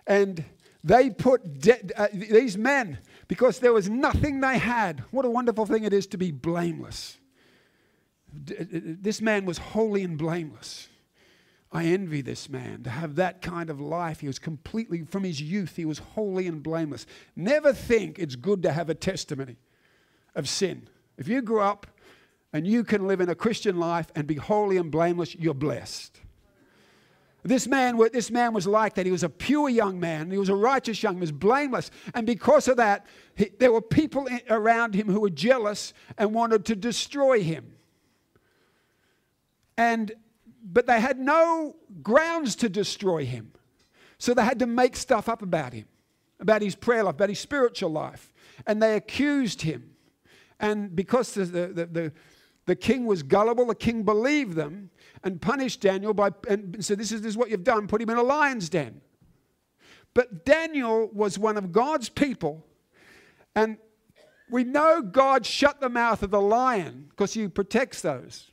And 0.07 0.43
they 0.83 1.09
put 1.09 1.59
de- 1.59 1.91
uh, 1.95 2.07
these 2.13 2.57
men, 2.57 2.97
because 3.27 3.59
there 3.59 3.71
was 3.71 3.89
nothing 3.89 4.41
they 4.41 4.57
had. 4.57 5.03
What 5.11 5.25
a 5.25 5.29
wonderful 5.29 5.65
thing 5.65 5.83
it 5.83 5.93
is 5.93 6.07
to 6.07 6.17
be 6.17 6.31
blameless. 6.31 7.17
D- 8.43 8.55
uh, 8.57 8.65
this 8.71 9.21
man 9.21 9.45
was 9.45 9.57
holy 9.57 10.03
and 10.03 10.17
blameless. 10.17 10.89
I 11.71 11.85
envy 11.85 12.21
this 12.21 12.49
man 12.49 12.83
to 12.83 12.89
have 12.89 13.15
that 13.15 13.41
kind 13.41 13.69
of 13.69 13.79
life. 13.79 14.19
He 14.19 14.27
was 14.27 14.39
completely, 14.39 15.03
from 15.03 15.23
his 15.23 15.41
youth, 15.41 15.77
he 15.77 15.85
was 15.85 15.99
holy 15.99 16.47
and 16.47 16.61
blameless. 16.61 17.05
Never 17.35 17.71
think 17.71 18.19
it's 18.19 18.35
good 18.35 18.63
to 18.63 18.73
have 18.73 18.89
a 18.89 18.95
testimony 18.95 19.57
of 20.35 20.49
sin. 20.49 20.89
If 21.17 21.27
you 21.27 21.41
grew 21.41 21.61
up 21.61 21.87
and 22.53 22.65
you 22.65 22.83
can 22.83 23.07
live 23.07 23.21
in 23.21 23.29
a 23.29 23.35
Christian 23.35 23.79
life 23.79 24.11
and 24.15 24.27
be 24.27 24.35
holy 24.35 24.77
and 24.77 24.91
blameless, 24.91 25.35
you're 25.35 25.53
blessed. 25.53 26.19
This 27.43 27.67
man, 27.67 27.97
this 28.13 28.29
man 28.29 28.53
was 28.53 28.67
like 28.67 28.93
that. 28.95 29.05
He 29.05 29.11
was 29.11 29.23
a 29.23 29.29
pure 29.29 29.67
young 29.67 29.99
man. 29.99 30.29
He 30.29 30.37
was 30.37 30.49
a 30.49 30.55
righteous 30.55 31.01
young 31.01 31.15
man. 31.15 31.21
He 31.21 31.23
was 31.23 31.31
blameless. 31.31 31.89
And 32.13 32.27
because 32.27 32.67
of 32.67 32.77
that, 32.77 33.07
he, 33.35 33.49
there 33.59 33.71
were 33.71 33.81
people 33.81 34.27
around 34.49 34.93
him 34.93 35.07
who 35.07 35.19
were 35.19 35.31
jealous 35.31 35.93
and 36.19 36.35
wanted 36.35 36.65
to 36.65 36.75
destroy 36.75 37.41
him. 37.41 37.73
And, 39.75 40.11
but 40.63 40.85
they 40.85 41.01
had 41.01 41.17
no 41.17 41.75
grounds 42.03 42.55
to 42.57 42.69
destroy 42.69 43.25
him. 43.25 43.53
So 44.19 44.35
they 44.35 44.43
had 44.43 44.59
to 44.59 44.67
make 44.67 44.95
stuff 44.95 45.27
up 45.27 45.41
about 45.41 45.73
him, 45.73 45.85
about 46.39 46.61
his 46.61 46.75
prayer 46.75 47.03
life, 47.03 47.15
about 47.15 47.29
his 47.29 47.39
spiritual 47.39 47.91
life. 47.91 48.31
And 48.67 48.83
they 48.83 48.95
accused 48.95 49.63
him. 49.63 49.90
And 50.61 50.95
because 50.95 51.33
the, 51.33 51.43
the, 51.45 51.85
the, 51.85 52.13
the 52.67 52.75
king 52.75 53.05
was 53.05 53.23
gullible, 53.23 53.65
the 53.65 53.75
king 53.75 54.03
believed 54.03 54.55
them 54.55 54.91
and 55.23 55.41
punished 55.41 55.81
Daniel 55.81 56.13
by, 56.13 56.29
and 56.47 56.85
said, 56.85 56.99
this 56.99 57.11
is, 57.11 57.21
this 57.21 57.31
is 57.31 57.37
what 57.37 57.49
you've 57.49 57.63
done, 57.63 57.87
put 57.87 58.01
him 58.01 58.09
in 58.11 58.17
a 58.17 58.23
lion's 58.23 58.69
den. 58.69 59.01
But 60.13 60.45
Daniel 60.45 61.09
was 61.11 61.39
one 61.39 61.57
of 61.57 61.71
God's 61.71 62.09
people, 62.09 62.65
and 63.55 63.77
we 64.51 64.63
know 64.63 65.01
God 65.01 65.45
shut 65.45 65.81
the 65.81 65.89
mouth 65.89 66.21
of 66.21 66.29
the 66.29 66.41
lion 66.41 67.07
because 67.09 67.33
he 67.33 67.47
protects 67.47 68.01
those. 68.01 68.51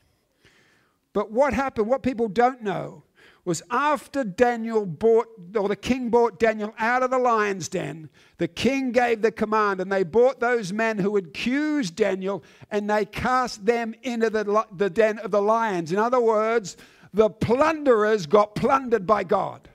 But 1.12 1.30
what 1.30 1.52
happened, 1.52 1.88
what 1.88 2.02
people 2.02 2.28
don't 2.28 2.62
know, 2.62 3.02
was 3.48 3.62
after 3.70 4.24
Daniel 4.24 4.84
bought, 4.84 5.26
or 5.56 5.68
the 5.68 5.74
king 5.74 6.10
bought 6.10 6.38
Daniel 6.38 6.74
out 6.78 7.02
of 7.02 7.10
the 7.10 7.18
lion's 7.18 7.66
den, 7.66 8.10
the 8.36 8.46
king 8.46 8.92
gave 8.92 9.22
the 9.22 9.32
command, 9.32 9.80
and 9.80 9.90
they 9.90 10.02
brought 10.02 10.38
those 10.38 10.70
men 10.70 10.98
who 10.98 11.16
had 11.16 11.28
accused 11.28 11.96
Daniel 11.96 12.44
and 12.70 12.90
they 12.90 13.06
cast 13.06 13.64
them 13.64 13.94
into 14.02 14.28
the, 14.28 14.66
the 14.76 14.90
den 14.90 15.18
of 15.20 15.30
the 15.30 15.40
lions. 15.40 15.92
In 15.92 15.98
other 15.98 16.20
words, 16.20 16.76
the 17.14 17.30
plunderers 17.30 18.26
got 18.26 18.54
plundered 18.54 19.06
by 19.06 19.24
God. 19.24 19.66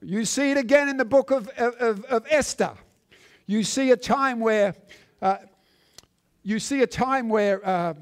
You 0.00 0.24
see 0.24 0.52
it 0.52 0.56
again 0.56 0.88
in 0.88 0.96
the 0.96 1.04
book 1.04 1.30
of, 1.30 1.48
of, 1.58 2.06
of 2.06 2.26
Esther. 2.30 2.72
You 3.44 3.64
see 3.64 3.90
a 3.90 3.98
time 3.98 4.40
where 4.40 4.74
uh, 5.20 5.36
you 6.42 6.58
see 6.58 6.80
a 6.80 6.86
time 6.86 7.28
where 7.28 7.60
uh, 7.68 7.92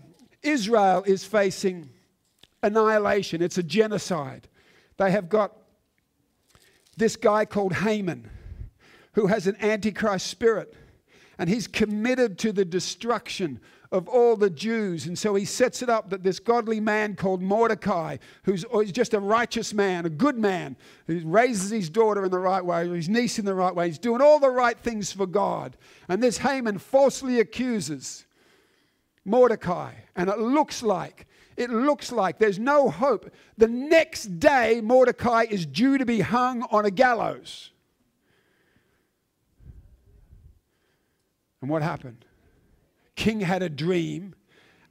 Israel 0.44 1.02
is 1.04 1.24
facing 1.24 1.90
annihilation, 2.62 3.42
it's 3.42 3.58
a 3.58 3.62
genocide. 3.62 4.48
They 4.96 5.10
have 5.10 5.28
got 5.28 5.52
this 6.96 7.16
guy 7.16 7.44
called 7.44 7.74
Haman 7.74 8.30
who 9.12 9.28
has 9.28 9.46
an 9.46 9.56
antichrist 9.60 10.26
spirit 10.26 10.74
and 11.38 11.48
he's 11.48 11.68
committed 11.68 12.38
to 12.38 12.52
the 12.52 12.64
destruction 12.64 13.60
of 13.90 14.08
all 14.08 14.36
the 14.36 14.50
Jews. 14.50 15.06
And 15.06 15.18
so 15.18 15.34
he 15.34 15.44
sets 15.44 15.82
it 15.82 15.88
up 15.88 16.10
that 16.10 16.22
this 16.22 16.40
godly 16.40 16.80
man 16.80 17.14
called 17.14 17.40
Mordecai, 17.40 18.18
who's, 18.42 18.64
oh, 18.70 18.80
who's 18.80 18.92
just 18.92 19.14
a 19.14 19.20
righteous 19.20 19.72
man, 19.72 20.04
a 20.04 20.10
good 20.10 20.36
man, 20.36 20.76
who 21.06 21.20
raises 21.24 21.70
his 21.70 21.88
daughter 21.88 22.24
in 22.24 22.30
the 22.30 22.38
right 22.38 22.64
way, 22.64 22.86
his 22.88 23.08
niece 23.08 23.38
in 23.38 23.44
the 23.44 23.54
right 23.54 23.74
way, 23.74 23.86
he's 23.86 23.98
doing 23.98 24.20
all 24.20 24.40
the 24.40 24.50
right 24.50 24.78
things 24.78 25.12
for 25.12 25.26
God. 25.26 25.76
And 26.08 26.22
this 26.22 26.38
Haman 26.38 26.78
falsely 26.78 27.40
accuses 27.40 28.26
Mordecai. 29.24 29.92
And 30.16 30.28
it 30.28 30.38
looks 30.38 30.82
like, 30.82 31.26
it 31.58 31.70
looks 31.70 32.12
like 32.12 32.38
there's 32.38 32.58
no 32.58 32.88
hope. 32.88 33.30
The 33.56 33.66
next 33.66 34.38
day, 34.38 34.80
Mordecai 34.80 35.44
is 35.50 35.66
due 35.66 35.98
to 35.98 36.06
be 36.06 36.20
hung 36.20 36.62
on 36.70 36.86
a 36.86 36.90
gallows. 36.90 37.72
And 41.60 41.68
what 41.68 41.82
happened? 41.82 42.24
King 43.16 43.40
had 43.40 43.64
a 43.64 43.68
dream, 43.68 44.36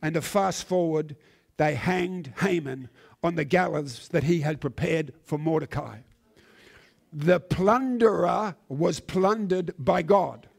and 0.02 0.16
to 0.16 0.22
fast 0.22 0.68
forward, 0.68 1.16
they 1.56 1.76
hanged 1.76 2.34
Haman 2.42 2.90
on 3.24 3.36
the 3.36 3.46
gallows 3.46 4.10
that 4.10 4.26
he 4.26 4.42
had 4.42 4.60
prepared 4.60 5.14
for 5.24 5.38
Mordecai. 5.38 6.00
The 7.14 7.40
plunderer 7.40 8.58
was 8.68 9.00
plundered 9.00 9.74
by 9.80 10.02
God. 10.02 10.50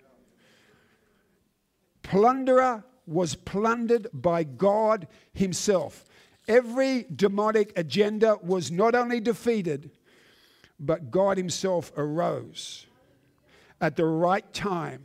Plunderer 2.03 2.85
was 3.09 3.35
plundered 3.35 4.09
by 4.13 4.45
God 4.45 5.09
Himself. 5.33 6.05
Every 6.47 7.07
demonic 7.15 7.73
agenda 7.77 8.37
was 8.43 8.71
not 8.71 8.95
only 8.95 9.21
defeated, 9.21 9.91
but 10.79 11.11
God 11.11 11.37
Himself 11.37 11.93
arose 11.97 12.87
at 13.81 13.97
the 13.97 14.05
right 14.05 14.53
time 14.53 15.05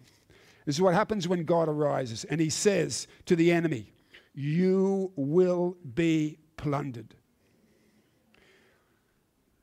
this 0.66 0.76
is 0.76 0.82
what 0.82 0.94
happens 0.94 1.28
when 1.28 1.44
God 1.44 1.68
arises 1.68 2.24
and 2.26 2.40
he 2.40 2.50
says 2.50 3.08
to 3.26 3.36
the 3.36 3.52
enemy, 3.52 3.92
You 4.34 5.12
will 5.16 5.78
be 5.94 6.38
plundered. 6.58 7.16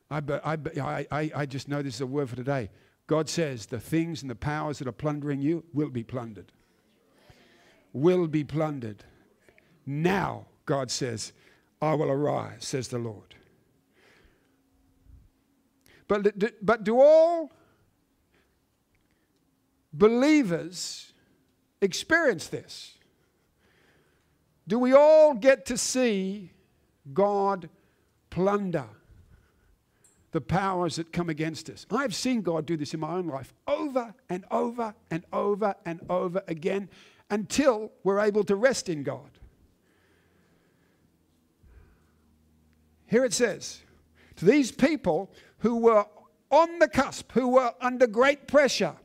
I, 0.09 0.21
I, 0.43 1.07
I, 1.11 1.31
I 1.35 1.45
just 1.45 1.67
know 1.67 1.81
this 1.81 1.95
is 1.95 2.01
a 2.01 2.05
word 2.05 2.29
for 2.29 2.35
today. 2.35 2.69
God 3.07 3.29
says 3.29 3.65
the 3.65 3.79
things 3.79 4.21
and 4.21 4.29
the 4.29 4.35
powers 4.35 4.79
that 4.79 4.87
are 4.87 4.93
plundering 4.93 5.41
you 5.41 5.63
will 5.73 5.89
be 5.89 6.03
plundered. 6.03 6.51
Will 7.93 8.27
be 8.27 8.43
plundered. 8.43 9.03
Now, 9.85 10.45
God 10.65 10.91
says, 10.91 11.33
I 11.81 11.93
will 11.93 12.11
arise, 12.11 12.65
says 12.65 12.87
the 12.87 12.99
Lord. 12.99 13.35
But, 16.07 16.65
but 16.65 16.83
do 16.83 16.99
all 16.99 17.51
believers 19.93 21.13
experience 21.81 22.47
this? 22.47 22.97
Do 24.67 24.77
we 24.77 24.93
all 24.93 25.33
get 25.33 25.65
to 25.67 25.77
see 25.77 26.51
God 27.13 27.69
plunder 28.29 28.87
the 30.31 30.41
powers 30.41 30.97
that 30.97 31.11
come 31.11 31.29
against 31.29 31.69
us? 31.69 31.85
I've 31.91 32.15
seen 32.15 32.41
God 32.41 32.65
do 32.65 32.77
this 32.77 32.93
in 32.93 32.99
my 32.99 33.11
own 33.11 33.27
life 33.27 33.53
over 33.67 34.13
and 34.29 34.45
over 34.51 34.93
and 35.09 35.23
over 35.33 35.75
and 35.85 36.01
over 36.09 36.43
again 36.47 36.89
until 37.31 37.91
we're 38.03 38.19
able 38.19 38.43
to 38.43 38.55
rest 38.55 38.89
in 38.89 39.01
God. 39.01 39.31
Here 43.07 43.25
it 43.25 43.33
says, 43.33 43.81
to 44.35 44.45
these 44.45 44.71
people 44.71 45.31
who 45.59 45.77
were 45.77 46.05
on 46.49 46.79
the 46.79 46.87
cusp, 46.87 47.31
who 47.31 47.47
were 47.47 47.73
under 47.81 48.05
great 48.05 48.47
pressure, 48.47 48.95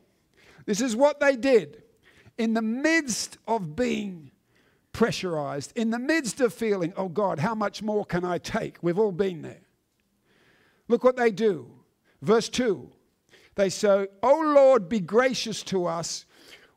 this 0.65 0.81
is 0.81 0.95
what 0.95 1.19
they 1.19 1.35
did. 1.35 1.81
In 2.37 2.53
the 2.53 2.61
midst 2.61 3.37
of 3.47 3.75
being 3.75 4.31
pressurized, 4.91 5.73
in 5.75 5.89
the 5.89 5.99
midst 5.99 6.41
of 6.41 6.53
feeling, 6.53 6.93
oh 6.95 7.09
God, 7.09 7.39
how 7.39 7.55
much 7.55 7.81
more 7.81 8.05
can 8.05 8.23
I 8.23 8.37
take? 8.37 8.77
We've 8.81 8.99
all 8.99 9.11
been 9.11 9.41
there. 9.41 9.61
Look 10.87 11.03
what 11.03 11.15
they 11.15 11.31
do. 11.31 11.71
Verse 12.21 12.49
2 12.49 12.91
they 13.57 13.69
say, 13.69 14.07
Oh 14.21 14.53
Lord, 14.55 14.87
be 14.87 14.99
gracious 14.99 15.63
to 15.63 15.87
us. 15.87 16.26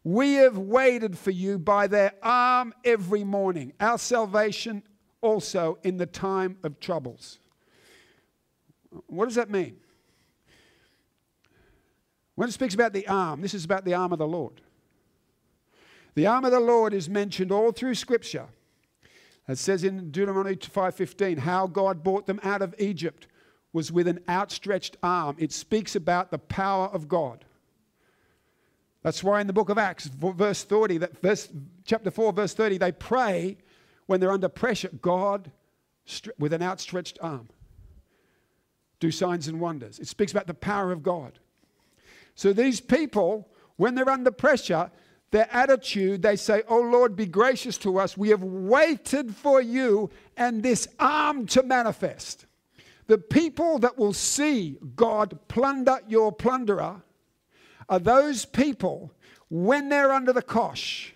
We 0.02 0.35
have 0.35 0.57
waited 0.57 1.19
for 1.19 1.30
you 1.30 1.59
by 1.59 1.87
their 1.87 2.12
arm 2.23 2.75
every 2.84 3.25
morning, 3.25 3.73
our 3.80 3.99
salvation 3.99 4.82
also 5.21 5.78
in 5.82 5.99
the 5.99 6.06
time 6.06 6.56
of 6.63 6.80
troubles. 6.80 7.39
What 9.06 9.26
does 9.26 9.34
that 9.34 9.50
mean? 9.50 9.76
When 12.34 12.49
it 12.49 12.52
speaks 12.52 12.75
about 12.75 12.95
the 12.95 13.06
arm, 13.06 13.43
this 13.43 13.52
is 13.52 13.67
about 13.67 13.84
the 13.84 13.95
arm 13.95 14.13
of 14.13 14.19
the 14.19 14.26
Lord. 14.26 14.63
The 16.15 16.26
arm 16.26 16.45
of 16.45 16.52
the 16.52 16.60
Lord 16.60 16.95
is 16.95 17.08
mentioned 17.08 17.52
all 17.52 17.71
through 17.71 17.95
Scripture. 17.95 18.47
It 19.47 19.58
says 19.58 19.84
in 19.84 20.10
Deuteronomy 20.10 20.56
5:15 20.56 21.39
how 21.39 21.67
God 21.67 22.02
brought 22.02 22.26
them 22.26 22.41
out 22.43 22.63
of 22.63 22.75
Egypt 22.78 23.26
was 23.73 23.93
with 23.93 24.08
an 24.08 24.21
outstretched 24.28 24.97
arm. 25.02 25.36
It 25.39 25.52
speaks 25.52 25.95
about 25.95 26.30
the 26.30 26.39
power 26.39 26.86
of 26.86 27.08
God. 27.08 27.45
That's 29.02 29.25
why 29.25 29.41
in 29.41 29.47
the 29.47 29.52
book 29.52 29.71
of 29.71 29.78
Acts, 29.78 30.06
verse 30.06 30.63
30, 30.63 30.99
that 30.99 31.23
verse, 31.23 31.49
chapter 31.84 32.10
4, 32.10 32.32
verse 32.32 32.54
30, 32.54 32.78
they 32.78 32.93
pray 32.93 33.56
when 34.06 34.21
they're 34.21 34.32
under 34.32 34.49
pressure, 34.49 34.91
God 35.00 35.50
with 36.39 36.52
an 36.52 36.63
outstretched 36.63 37.19
arm. 37.23 37.49
Do 38.99 39.10
signs 39.10 39.49
and 39.49 39.60
wonders. 39.60 39.99
It 39.99 40.08
speaks 40.08 40.32
about 40.32 40.47
the 40.47 40.54
power 40.54 40.93
of 40.93 41.02
God. 41.02 41.39
So 42.34 42.52
these 42.52 42.80
people, 42.80 43.49
when 43.76 43.95
they're 43.95 44.10
under 44.10 44.30
pressure, 44.30 44.91
their 45.30 45.49
attitude, 45.50 46.23
they 46.23 46.36
say, 46.36 46.63
Oh 46.69 46.80
Lord, 46.80 47.17
be 47.17 47.26
gracious 47.26 47.78
to 47.78 47.99
us. 47.99 48.17
We 48.17 48.30
have 48.30 48.43
waited 48.43 49.34
for 49.34 49.63
you 49.63 50.10
and 50.36 50.63
this 50.63 50.89
arm 50.99 51.47
to 51.47 51.63
manifest. 51.63 52.47
The 53.06 53.19
people 53.19 53.78
that 53.78 53.97
will 53.97 54.13
see 54.13 54.76
God 54.97 55.39
plunder 55.49 56.00
your 56.08 56.32
plunderer 56.32 57.02
are 57.91 57.99
those 57.99 58.45
people, 58.47 59.13
when 59.50 59.89
they're 59.89 60.13
under 60.13 60.33
the 60.33 60.43
cosh, 60.43 61.13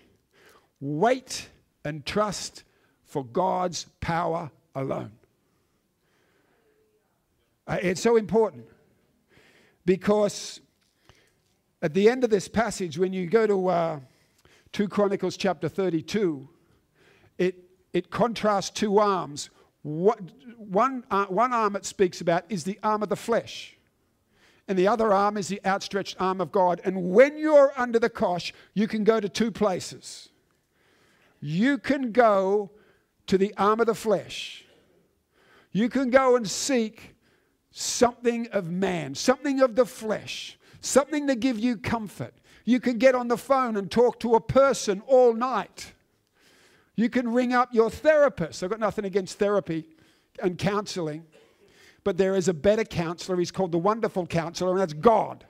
wait 0.81 1.49
and 1.85 2.05
trust 2.05 2.63
for 3.05 3.23
God's 3.23 3.85
power 4.01 4.51
alone. 4.75 5.13
Uh, 7.65 7.77
it's 7.81 8.01
so 8.01 8.17
important 8.17 8.65
because 9.85 10.59
at 11.81 11.93
the 11.93 12.09
end 12.09 12.23
of 12.23 12.29
this 12.29 12.47
passage, 12.47 12.97
when 12.97 13.13
you 13.13 13.25
go 13.27 13.47
to 13.47 13.67
uh, 13.67 13.99
2 14.73 14.89
Chronicles 14.89 15.37
chapter 15.37 15.69
32, 15.69 16.47
it, 17.37 17.55
it 17.93 18.09
contrasts 18.11 18.69
two 18.69 18.99
arms. 18.99 19.49
What, 19.83 20.19
one, 20.57 21.05
uh, 21.09 21.25
one 21.25 21.53
arm 21.53 21.75
it 21.75 21.85
speaks 21.85 22.19
about 22.19 22.43
is 22.49 22.65
the 22.65 22.79
arm 22.83 23.01
of 23.01 23.09
the 23.09 23.15
flesh, 23.15 23.74
and 24.67 24.77
the 24.77 24.87
other 24.87 25.13
arm 25.13 25.37
is 25.37 25.47
the 25.47 25.61
outstretched 25.65 26.15
arm 26.19 26.41
of 26.41 26.51
God. 26.51 26.81
And 26.83 27.11
when 27.11 27.37
you're 27.37 27.71
under 27.77 27.99
the 27.99 28.09
cosh, 28.09 28.53
you 28.73 28.87
can 28.87 29.03
go 29.03 29.19
to 29.19 29.29
two 29.29 29.51
places. 29.51 30.29
You 31.39 31.77
can 31.77 32.11
go 32.11 32.71
to 33.27 33.37
the 33.37 33.53
arm 33.57 33.79
of 33.79 33.85
the 33.85 33.95
flesh. 33.95 34.65
You 35.71 35.89
can 35.89 36.09
go 36.09 36.35
and 36.35 36.49
seek 36.49 37.15
something 37.71 38.47
of 38.47 38.71
man, 38.71 39.13
something 39.13 39.61
of 39.61 39.75
the 39.75 39.85
flesh 39.85 40.57
something 40.85 41.27
to 41.27 41.35
give 41.35 41.59
you 41.59 41.77
comfort. 41.77 42.33
You 42.63 42.79
can 42.79 42.97
get 42.97 43.15
on 43.15 43.27
the 43.27 43.37
phone 43.37 43.77
and 43.77 43.89
talk 43.89 44.19
to 44.21 44.35
a 44.35 44.41
person 44.41 45.01
all 45.07 45.33
night. 45.33 45.93
You 46.95 47.09
can 47.09 47.31
ring 47.33 47.53
up 47.53 47.73
your 47.73 47.89
therapist. 47.89 48.63
I've 48.63 48.69
got 48.69 48.79
nothing 48.79 49.05
against 49.05 49.37
therapy 49.37 49.85
and 50.41 50.57
counseling, 50.57 51.25
but 52.05 52.17
there 52.17 52.35
is 52.35 52.47
a 52.47 52.53
better 52.53 52.85
counselor. 52.85 53.37
He's 53.37 53.51
called 53.51 53.73
the 53.73 53.79
wonderful 53.79 54.25
counselor, 54.25 54.71
and 54.71 54.79
that's 54.79 54.93
God. 54.93 55.43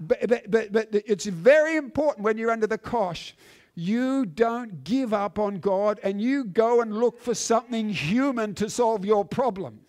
But, 0.00 0.26
but, 0.28 0.50
but, 0.50 0.72
but 0.72 0.88
it's 0.92 1.26
very 1.26 1.76
important 1.76 2.24
when 2.24 2.38
you're 2.38 2.52
under 2.52 2.68
the 2.68 2.78
cosh, 2.78 3.34
you 3.74 4.24
don't 4.24 4.84
give 4.84 5.12
up 5.12 5.38
on 5.38 5.58
God 5.58 5.98
and 6.04 6.22
you 6.22 6.44
go 6.44 6.80
and 6.80 6.96
look 6.96 7.20
for 7.20 7.34
something 7.34 7.88
human 7.88 8.54
to 8.54 8.70
solve 8.70 9.04
your 9.04 9.24
problem. 9.24 9.80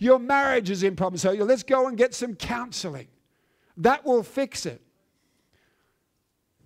Your 0.00 0.18
marriage 0.18 0.68
is 0.68 0.82
in 0.82 0.96
problem, 0.96 1.18
so 1.18 1.32
let's 1.32 1.62
go 1.62 1.86
and 1.86 1.96
get 1.96 2.12
some 2.12 2.34
counseling. 2.34 3.06
That 3.76 4.04
will 4.04 4.24
fix 4.24 4.66
it. 4.66 4.82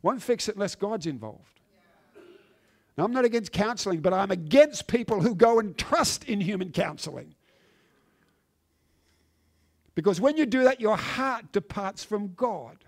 Won't 0.01 0.23
fix 0.23 0.49
it 0.49 0.57
unless 0.57 0.75
God's 0.75 1.07
involved. 1.07 1.61
Now, 2.97 3.05
I'm 3.05 3.13
not 3.13 3.25
against 3.27 3.53
counseling, 3.53 4.01
but 4.01 4.15
I'm 4.15 4.31
against 4.31 4.87
people 4.87 5.21
who 5.21 5.35
go 5.35 5.59
and 5.59 5.77
trust 5.77 6.25
in 6.25 6.41
human 6.41 6.73
counseling. 6.73 7.35
Because 9.95 10.21
when 10.21 10.37
you 10.37 10.47
do 10.47 10.65
that, 10.65 10.81
your 10.81 10.97
heart 10.97 11.53
departs 11.53 12.03
from 12.03 12.33
God. 12.35 12.79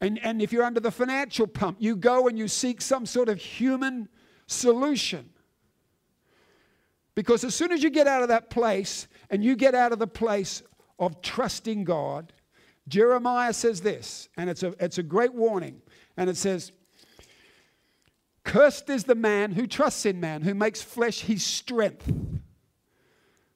And, 0.00 0.18
and 0.22 0.40
if 0.40 0.52
you're 0.52 0.64
under 0.64 0.80
the 0.80 0.90
financial 0.90 1.46
pump, 1.46 1.76
you 1.80 1.94
go 1.94 2.26
and 2.28 2.38
you 2.38 2.48
seek 2.48 2.80
some 2.80 3.04
sort 3.04 3.28
of 3.28 3.38
human 3.38 4.08
solution. 4.46 5.30
Because 7.14 7.44
as 7.44 7.54
soon 7.54 7.70
as 7.72 7.82
you 7.82 7.90
get 7.90 8.06
out 8.06 8.22
of 8.22 8.28
that 8.28 8.48
place 8.48 9.06
and 9.28 9.44
you 9.44 9.56
get 9.56 9.74
out 9.74 9.92
of 9.92 9.98
the 9.98 10.06
place 10.06 10.62
of 10.98 11.20
trusting 11.20 11.84
God, 11.84 12.32
Jeremiah 12.88 13.52
says 13.52 13.82
this, 13.82 14.28
and 14.36 14.48
it's 14.48 14.62
a, 14.62 14.74
it's 14.80 14.98
a 14.98 15.02
great 15.02 15.34
warning. 15.34 15.82
And 16.16 16.30
it 16.30 16.36
says, 16.36 16.72
Cursed 18.42 18.88
is 18.88 19.04
the 19.04 19.14
man 19.14 19.52
who 19.52 19.66
trusts 19.66 20.06
in 20.06 20.18
man, 20.18 20.42
who 20.42 20.54
makes 20.54 20.80
flesh 20.80 21.20
his 21.20 21.44
strength, 21.44 22.10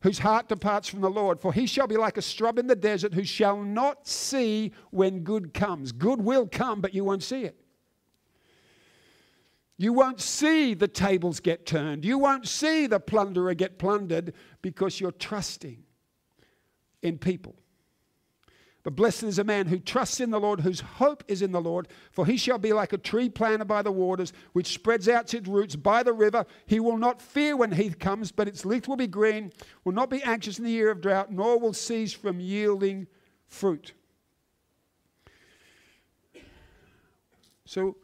whose 0.05 0.19
heart 0.19 0.49
departs 0.49 0.87
from 0.87 1.01
the 1.01 1.09
Lord. 1.09 1.41
For 1.41 1.51
he 1.51 1.65
shall 1.67 1.87
be 1.87 1.97
like 1.97 2.19
a 2.19 2.23
shrub 2.23 2.59
in 2.59 2.67
the 2.67 2.77
desert, 2.77 3.15
who 3.15 3.25
shall 3.25 3.63
not 3.63 4.07
see 4.07 4.71
when 4.91 5.21
good 5.21 5.55
comes. 5.55 5.93
Good 5.93 6.21
will 6.21 6.47
come, 6.47 6.83
but 6.83 6.93
you 6.93 7.05
won't 7.05 7.23
see 7.23 7.45
it. 7.45 7.59
You 9.79 9.95
won't 9.95 10.21
see 10.21 10.75
the 10.75 10.89
tables 10.89 11.41
get 11.41 11.65
turned. 11.65 12.05
You 12.05 12.19
won't 12.19 12.47
see 12.47 12.87
the 12.87 13.01
plunderer 13.01 13.55
get 13.55 13.79
plundered 13.79 14.35
because 14.61 15.01
you're 15.01 15.11
trusting 15.11 15.83
in 17.01 17.17
people. 17.17 17.57
But 18.85 18.97
blessed 18.97 19.23
is 19.23 19.39
a 19.39 19.45
man 19.45 19.67
who 19.67 19.79
trusts 19.79 20.21
in 20.21 20.31
the 20.31 20.39
Lord, 20.39 20.61
whose 20.61 20.81
hope 20.81 21.25
is 21.27 21.41
in 21.41 21.53
the 21.53 21.61
Lord, 21.61 21.89
for 22.13 22.27
he 22.27 22.37
shall 22.37 22.59
be 22.59 22.75
like 22.75 22.93
a 22.93 22.99
tree 22.99 23.31
planted 23.31 23.65
by 23.65 23.81
the 23.81 23.91
waters, 23.91 24.35
which 24.53 24.75
spreads 24.75 25.09
out 25.09 25.33
its 25.33 25.49
roots 25.49 25.75
by 25.75 26.03
the 26.03 26.13
river. 26.13 26.45
He 26.67 26.81
will 26.81 26.99
not 26.99 27.23
fear 27.23 27.57
when 27.57 27.73
heath 27.73 27.99
comes, 27.99 28.31
but 28.31 28.47
its 28.47 28.67
leaf 28.67 28.87
will 28.87 28.97
be 28.97 29.07
green, 29.07 29.53
will 29.85 29.95
not 29.95 30.11
be 30.11 30.23
anxious 30.23 30.59
in 30.59 30.67
the 30.67 30.71
year 30.71 30.91
of 30.91 31.01
drought, 31.01 31.33
nor 31.33 31.59
will 31.59 31.73
cease 31.73 32.13
from 32.13 32.39
yielding 32.39 33.07
fruit. 33.47 33.95
So 37.65 37.97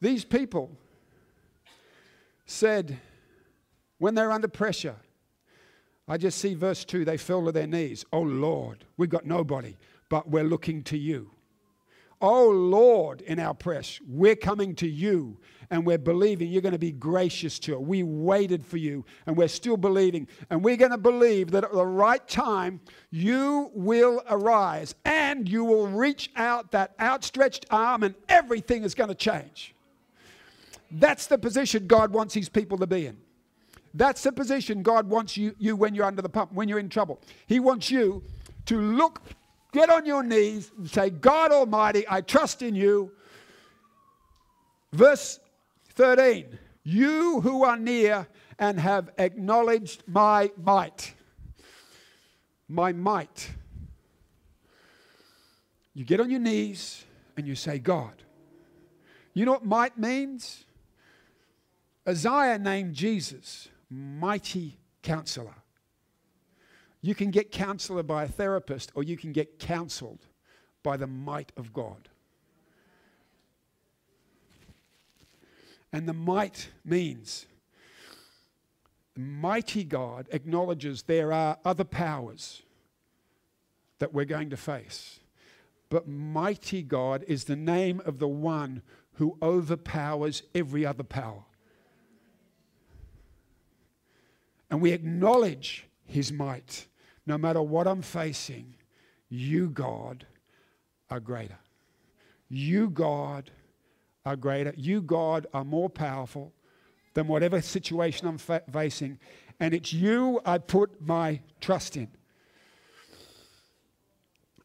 these 0.00 0.24
people 0.24 0.70
said, 2.46 2.98
when 3.98 4.14
they're 4.14 4.32
under 4.32 4.48
pressure, 4.48 4.96
I 6.08 6.16
just 6.16 6.38
see 6.38 6.54
verse 6.54 6.86
2, 6.86 7.04
they 7.04 7.18
fell 7.18 7.44
to 7.44 7.52
their 7.52 7.66
knees. 7.66 8.06
Oh 8.14 8.22
Lord, 8.22 8.86
we've 8.96 9.10
got 9.10 9.26
nobody 9.26 9.76
but 10.08 10.28
we're 10.28 10.44
looking 10.44 10.82
to 10.84 10.98
you. 10.98 11.30
Oh 12.20 12.48
Lord, 12.48 13.20
in 13.20 13.38
our 13.38 13.54
press, 13.54 14.00
we're 14.08 14.36
coming 14.36 14.74
to 14.76 14.88
you 14.88 15.36
and 15.70 15.84
we're 15.84 15.98
believing 15.98 16.50
you're 16.50 16.62
going 16.62 16.72
to 16.72 16.78
be 16.78 16.92
gracious 16.92 17.58
to 17.60 17.76
us. 17.76 17.82
We 17.82 18.02
waited 18.02 18.64
for 18.64 18.78
you 18.78 19.04
and 19.26 19.36
we're 19.36 19.48
still 19.48 19.76
believing. 19.76 20.26
And 20.48 20.64
we're 20.64 20.76
going 20.76 20.92
to 20.92 20.98
believe 20.98 21.50
that 21.50 21.64
at 21.64 21.72
the 21.72 21.84
right 21.84 22.26
time, 22.26 22.80
you 23.10 23.70
will 23.74 24.22
arise 24.30 24.94
and 25.04 25.48
you 25.48 25.64
will 25.64 25.88
reach 25.88 26.30
out 26.36 26.70
that 26.70 26.94
outstretched 27.00 27.66
arm 27.70 28.02
and 28.02 28.14
everything 28.28 28.82
is 28.82 28.94
going 28.94 29.08
to 29.08 29.14
change. 29.14 29.74
That's 30.90 31.26
the 31.26 31.36
position 31.36 31.86
God 31.86 32.12
wants 32.12 32.32
his 32.32 32.48
people 32.48 32.78
to 32.78 32.86
be 32.86 33.06
in. 33.06 33.18
That's 33.92 34.22
the 34.22 34.32
position 34.32 34.82
God 34.82 35.08
wants 35.08 35.36
you, 35.36 35.54
you 35.58 35.74
when 35.74 35.94
you're 35.94 36.04
under 36.04 36.22
the 36.22 36.28
pump, 36.28 36.52
when 36.52 36.68
you're 36.68 36.78
in 36.78 36.88
trouble. 36.88 37.20
He 37.46 37.60
wants 37.60 37.90
you 37.90 38.22
to 38.66 38.80
look 38.80 39.20
Get 39.72 39.90
on 39.90 40.06
your 40.06 40.22
knees 40.22 40.70
and 40.76 40.88
say, 40.88 41.10
God 41.10 41.52
Almighty, 41.52 42.04
I 42.08 42.20
trust 42.20 42.62
in 42.62 42.74
you. 42.74 43.12
Verse 44.92 45.38
13 45.94 46.58
You 46.84 47.40
who 47.40 47.64
are 47.64 47.76
near 47.76 48.26
and 48.58 48.80
have 48.80 49.10
acknowledged 49.18 50.02
my 50.06 50.50
might. 50.62 51.14
My 52.68 52.92
might. 52.92 53.50
You 55.94 56.04
get 56.04 56.20
on 56.20 56.30
your 56.30 56.40
knees 56.40 57.04
and 57.36 57.46
you 57.46 57.54
say, 57.54 57.78
God. 57.78 58.22
You 59.34 59.44
know 59.44 59.52
what 59.52 59.66
might 59.66 59.98
means? 59.98 60.64
Isaiah 62.08 62.58
named 62.58 62.94
Jesus 62.94 63.68
mighty 63.90 64.78
counselor. 65.02 65.54
You 67.02 67.14
can 67.14 67.30
get 67.30 67.50
counselor 67.52 68.02
by 68.02 68.24
a 68.24 68.28
therapist, 68.28 68.90
or 68.94 69.02
you 69.02 69.16
can 69.16 69.32
get 69.32 69.58
counseled 69.58 70.26
by 70.82 70.96
the 70.96 71.06
might 71.06 71.52
of 71.56 71.72
God. 71.72 72.08
And 75.92 76.08
the 76.08 76.12
might 76.12 76.70
means 76.84 77.46
mighty 79.16 79.82
God 79.82 80.28
acknowledges 80.30 81.02
there 81.02 81.32
are 81.32 81.58
other 81.64 81.84
powers 81.84 82.62
that 83.98 84.12
we're 84.12 84.26
going 84.26 84.50
to 84.50 84.56
face. 84.56 85.20
But 85.88 86.08
mighty 86.08 86.82
God 86.82 87.24
is 87.28 87.44
the 87.44 87.56
name 87.56 88.02
of 88.04 88.18
the 88.18 88.28
one 88.28 88.82
who 89.14 89.38
overpowers 89.40 90.42
every 90.54 90.84
other 90.84 91.04
power. 91.04 91.44
And 94.70 94.82
we 94.82 94.92
acknowledge 94.92 95.85
his 96.06 96.32
might 96.32 96.86
no 97.26 97.36
matter 97.36 97.60
what 97.60 97.86
I'm 97.86 98.02
facing, 98.02 98.74
you, 99.28 99.68
God, 99.70 100.24
are 101.10 101.20
greater. 101.20 101.58
You, 102.48 102.88
God, 102.88 103.50
are 104.24 104.36
greater. 104.36 104.72
You, 104.76 105.02
God, 105.02 105.46
are 105.52 105.64
more 105.64 105.90
powerful 105.90 106.52
than 107.14 107.26
whatever 107.26 107.60
situation 107.60 108.28
I'm 108.28 108.38
fa- 108.38 108.62
facing. 108.72 109.18
And 109.58 109.74
it's 109.74 109.92
you 109.92 110.40
I 110.44 110.58
put 110.58 111.00
my 111.00 111.40
trust 111.60 111.96
in. 111.96 112.08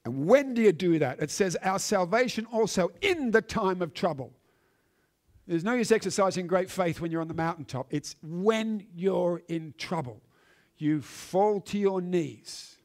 And 0.06 0.27
when 0.27 0.54
do 0.54 0.62
you 0.62 0.71
do 0.71 0.99
that? 0.99 1.19
It 1.19 1.32
says, 1.32 1.56
Our 1.63 1.80
salvation 1.80 2.45
also 2.45 2.91
in 3.01 3.32
the 3.32 3.41
time 3.41 3.82
of 3.82 3.93
trouble. 3.93 4.34
There's 5.47 5.63
no 5.63 5.73
use 5.73 5.91
exercising 5.91 6.47
great 6.47 6.69
faith 6.69 7.01
when 7.01 7.12
you're 7.12 7.21
on 7.21 7.27
the 7.27 7.34
mountaintop. 7.34 7.88
It's 7.89 8.15
when 8.21 8.86
you're 8.93 9.41
in 9.47 9.73
trouble 9.77 10.21
you 10.82 11.02
fall 11.02 11.62
to 11.62 11.78
your 11.78 12.02
knees. 12.02 12.78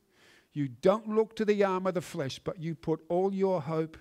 You 0.53 0.69
don't 0.69 1.09
look 1.09 1.37
to 1.37 1.45
the 1.45 1.65
arm 1.65 1.87
of 1.87 1.95
the 1.95 2.01
flesh, 2.01 2.39
but 2.39 2.61
you 2.61 2.75
put 2.75 3.01
all 3.09 3.33
your 3.33 3.61
hope 3.61 3.97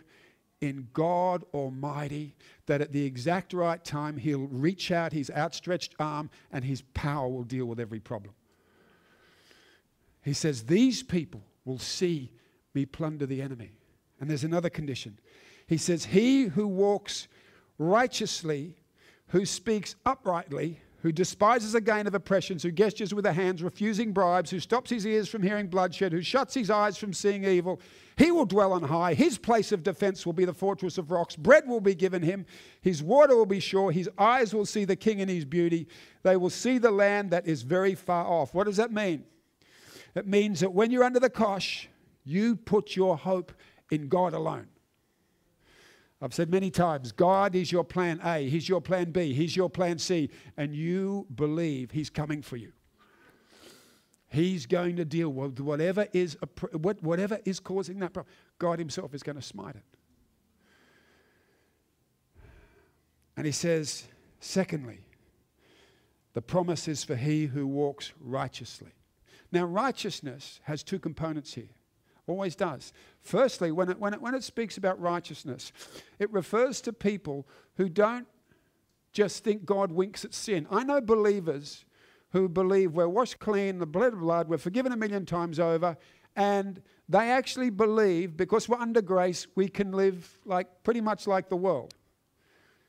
in 0.61 0.87
God 0.93 1.43
Almighty, 1.53 2.35
that 2.65 2.81
at 2.81 2.91
the 2.91 3.05
exact 3.05 3.53
right 3.53 3.83
time, 3.83 4.17
He'll 4.17 4.47
reach 4.47 4.91
out 4.91 5.13
His 5.13 5.29
outstretched 5.29 5.95
arm 5.99 6.29
and 6.51 6.63
His 6.63 6.81
power 6.93 7.27
will 7.27 7.43
deal 7.43 7.65
with 7.65 7.79
every 7.79 7.99
problem. 7.99 8.33
He 10.23 10.33
says, 10.33 10.63
These 10.63 11.03
people 11.03 11.41
will 11.65 11.79
see 11.79 12.31
me 12.73 12.85
plunder 12.85 13.25
the 13.25 13.41
enemy. 13.41 13.71
And 14.19 14.29
there's 14.29 14.43
another 14.43 14.69
condition. 14.69 15.19
He 15.67 15.77
says, 15.77 16.05
He 16.05 16.43
who 16.43 16.67
walks 16.67 17.27
righteously, 17.77 18.75
who 19.27 19.45
speaks 19.45 19.95
uprightly, 20.05 20.79
who 21.05 21.11
despises 21.11 21.73
the 21.73 21.81
gain 21.81 22.07
of 22.07 22.15
oppressions, 22.15 22.63
who 22.63 22.71
gestures 22.71 23.13
with 23.13 23.25
the 23.25 23.31
hands, 23.31 23.61
refusing 23.61 24.11
bribes, 24.11 24.49
who 24.49 24.59
stops 24.59 24.89
his 24.89 25.05
ears 25.05 25.29
from 25.29 25.43
hearing 25.43 25.67
bloodshed, 25.67 26.11
who 26.11 26.19
shuts 26.23 26.55
his 26.55 26.71
eyes 26.71 26.97
from 26.97 27.13
seeing 27.13 27.43
evil. 27.45 27.79
He 28.17 28.31
will 28.31 28.47
dwell 28.47 28.73
on 28.73 28.81
high. 28.81 29.13
His 29.13 29.37
place 29.37 29.71
of 29.71 29.83
defense 29.83 30.25
will 30.25 30.33
be 30.33 30.45
the 30.45 30.53
fortress 30.53 30.97
of 30.97 31.11
rocks. 31.11 31.35
Bread 31.35 31.67
will 31.67 31.79
be 31.79 31.93
given 31.93 32.23
him. 32.23 32.47
His 32.81 33.03
water 33.03 33.35
will 33.35 33.45
be 33.45 33.59
sure. 33.59 33.91
His 33.91 34.09
eyes 34.17 34.51
will 34.51 34.65
see 34.65 34.83
the 34.83 34.95
king 34.95 35.19
in 35.19 35.29
his 35.29 35.45
beauty. 35.45 35.87
They 36.23 36.37
will 36.37 36.49
see 36.49 36.79
the 36.79 36.89
land 36.89 37.29
that 37.29 37.45
is 37.45 37.61
very 37.61 37.93
far 37.93 38.25
off. 38.25 38.55
What 38.55 38.63
does 38.63 38.77
that 38.77 38.91
mean? 38.91 39.25
It 40.15 40.25
means 40.25 40.61
that 40.61 40.73
when 40.73 40.89
you're 40.89 41.03
under 41.03 41.19
the 41.19 41.29
kosh, 41.29 41.87
you 42.23 42.55
put 42.55 42.95
your 42.95 43.15
hope 43.15 43.53
in 43.91 44.07
God 44.07 44.33
alone. 44.33 44.69
I've 46.21 46.33
said 46.33 46.49
many 46.49 46.71
times 46.71 47.11
God 47.11 47.55
is 47.55 47.71
your 47.71 47.83
plan 47.83 48.19
A, 48.23 48.49
He's 48.49 48.67
your 48.69 48.81
plan 48.81 49.11
B, 49.11 49.33
He's 49.33 49.55
your 49.55 49.69
plan 49.69 49.99
C, 49.99 50.29
and 50.57 50.75
you 50.75 51.27
believe 51.35 51.91
He's 51.91 52.09
coming 52.09 52.41
for 52.41 52.57
you. 52.57 52.71
He's 54.27 54.65
going 54.65 54.95
to 54.97 55.05
deal 55.05 55.29
with 55.29 55.59
whatever 55.59 56.07
is, 56.11 56.37
whatever 56.73 57.39
is 57.45 57.59
causing 57.59 57.99
that 57.99 58.13
problem. 58.13 58.33
God 58.59 58.79
Himself 58.79 59.13
is 59.13 59.23
going 59.23 59.37
to 59.37 59.41
smite 59.41 59.75
it. 59.75 59.83
And 63.37 63.45
He 63.45 63.51
says, 63.51 64.07
secondly, 64.39 65.05
the 66.35 66.41
promise 66.41 66.89
is 66.89 67.03
for 67.03 67.15
he 67.15 67.45
who 67.45 67.65
walks 67.65 68.11
righteously. 68.19 68.91
Now, 69.53 69.63
righteousness 69.63 70.59
has 70.63 70.83
two 70.83 70.99
components 70.99 71.53
here. 71.53 71.69
Always 72.27 72.55
does. 72.55 72.91
Firstly, 73.21 73.71
when 73.71 73.89
it, 73.89 73.99
when, 73.99 74.13
it, 74.13 74.21
when 74.21 74.33
it 74.33 74.43
speaks 74.43 74.77
about 74.77 74.99
righteousness, 74.99 75.71
it 76.17 76.31
refers 76.31 76.81
to 76.81 76.93
people 76.93 77.47
who 77.75 77.87
don't 77.87 78.27
just 79.13 79.43
think 79.43 79.65
God 79.65 79.91
winks 79.91 80.25
at 80.25 80.33
sin. 80.33 80.67
I 80.71 80.83
know 80.83 81.01
believers 81.01 81.85
who 82.31 82.49
believe 82.49 82.93
we're 82.93 83.07
washed 83.07 83.39
clean, 83.39 83.77
the 83.77 83.85
blood 83.85 84.13
of 84.13 84.19
blood, 84.19 84.49
we're 84.49 84.57
forgiven 84.57 84.91
a 84.91 84.97
million 84.97 85.25
times 85.25 85.59
over, 85.59 85.95
and 86.35 86.81
they 87.07 87.29
actually 87.29 87.69
believe 87.69 88.35
because 88.35 88.67
we're 88.67 88.77
under 88.77 89.01
grace, 89.01 89.47
we 89.55 89.69
can 89.69 89.91
live 89.91 90.39
like 90.45 90.67
pretty 90.83 91.01
much 91.01 91.27
like 91.27 91.47
the 91.47 91.55
world 91.55 91.93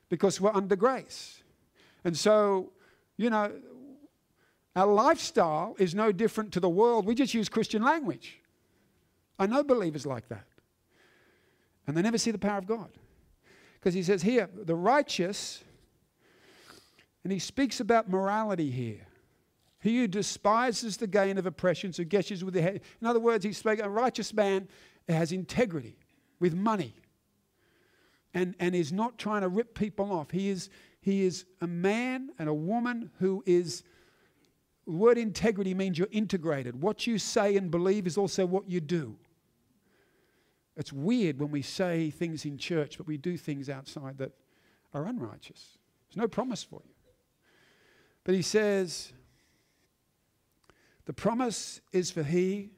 because 0.09 0.41
we're 0.41 0.55
under 0.55 0.77
grace. 0.77 1.43
And 2.05 2.17
so, 2.17 2.73
you 3.17 3.31
know, 3.31 3.53
our 4.75 4.87
lifestyle 4.87 5.77
is 5.79 5.95
no 5.95 6.13
different 6.13 6.53
to 6.53 6.61
the 6.61 6.69
world. 6.69 7.07
We 7.07 7.15
just 7.15 7.35
use 7.35 7.49
Christian 7.49 7.83
language. 7.83 8.41
I 9.39 9.47
know 9.47 9.63
believers 9.63 10.07
like 10.07 10.29
that. 10.29 10.47
And 11.87 11.97
they 11.97 12.03
never 12.03 12.19
see 12.19 12.31
the 12.31 12.39
power 12.39 12.59
of 12.59 12.67
God. 12.67 12.91
Because 13.75 13.95
he 13.95 14.03
says 14.03 14.23
here, 14.23 14.49
the 14.55 14.75
righteous, 14.75 15.63
and 17.23 17.33
he 17.33 17.39
speaks 17.39 17.81
about 17.81 18.09
morality 18.09 18.71
here. 18.71 19.07
He 19.81 19.99
who 19.99 20.09
despises 20.09 20.97
the 20.97 21.07
gain 21.07 21.39
of 21.39 21.47
oppressions, 21.47 21.97
who 21.97 22.05
gestures 22.05 22.43
with 22.43 22.55
the 22.55 22.63
head. 22.63 22.81
In 23.01 23.07
other 23.07 23.21
words, 23.21 23.45
he's 23.45 23.59
speaking, 23.59 23.85
a 23.85 23.89
righteous 23.89 24.33
man 24.35 24.69
has 25.09 25.31
integrity 25.31 25.97
with 26.41 26.55
money 26.55 26.95
and, 28.35 28.55
and 28.59 28.75
is 28.75 28.93
not 28.93 29.19
trying 29.19 29.43
to 29.43 29.49
rip 29.49 29.75
people 29.75 30.13
off. 30.13 30.31
He 30.31 30.49
is, 30.49 30.71
He 31.01 31.25
is 31.25 31.45
a 31.61 31.67
man 31.67 32.31
and 32.39 32.49
a 32.49 32.55
woman 32.55 33.11
who 33.19 33.43
is. 33.47 33.83
The 34.87 34.93
word 34.93 35.19
integrity 35.19 35.75
means 35.75 35.99
you're 35.99 36.09
integrated. 36.13 36.81
What 36.81 37.07
you 37.07 37.19
say 37.19 37.57
and 37.57 37.71
believe 37.71 38.07
is 38.07 38.17
also 38.17 38.47
what 38.47 38.69
you 38.69 38.81
do. 38.81 39.17
It's 40.77 40.93
weird 40.93 41.39
when 41.39 41.51
we 41.51 41.63
say 41.63 42.11
things 42.11 42.45
in 42.45 42.59
church, 42.59 42.99
but 42.99 43.07
we 43.07 43.17
do 43.17 43.37
things 43.37 43.71
outside 43.71 44.19
that 44.19 44.33
are 44.93 45.07
unrighteous. 45.07 45.79
There's 46.09 46.17
no 46.17 46.29
promise 46.29 46.63
for 46.63 46.81
you. 46.85 46.93
But 48.25 48.35
he 48.35 48.43
says, 48.43 49.13
the 51.07 51.13
promise 51.13 51.81
is 51.93 52.11
for 52.11 52.23
he 52.23 52.71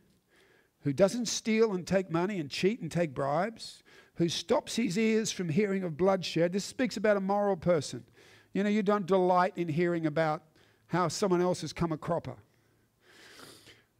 who 0.83 0.93
doesn't 0.93 1.27
steal 1.27 1.73
and 1.73 1.87
take 1.87 2.11
money 2.11 2.39
and 2.39 2.49
cheat 2.49 2.81
and 2.81 2.91
take 2.91 3.15
bribes, 3.15 3.83
who 4.15 4.29
stops 4.29 4.77
his 4.77 4.97
ears 4.97 5.33
from 5.33 5.49
hearing 5.49 5.83
of 5.83 5.97
bloodshed. 5.97 6.53
This 6.53 6.65
speaks 6.65 6.97
about 6.97 7.17
a 7.17 7.21
moral 7.21 7.57
person. 7.57 8.05
You 8.53 8.63
know, 8.63 8.71
you 8.71 8.83
don't 8.83 9.07
delight 9.07 9.55
in 9.57 9.69
hearing 9.69 10.07
about 10.07 10.43
how 10.87 11.09
someone 11.09 11.41
else 11.41 11.61
has 11.63 11.73
come 11.73 11.93
a 11.93 11.99
cropper 11.99 12.37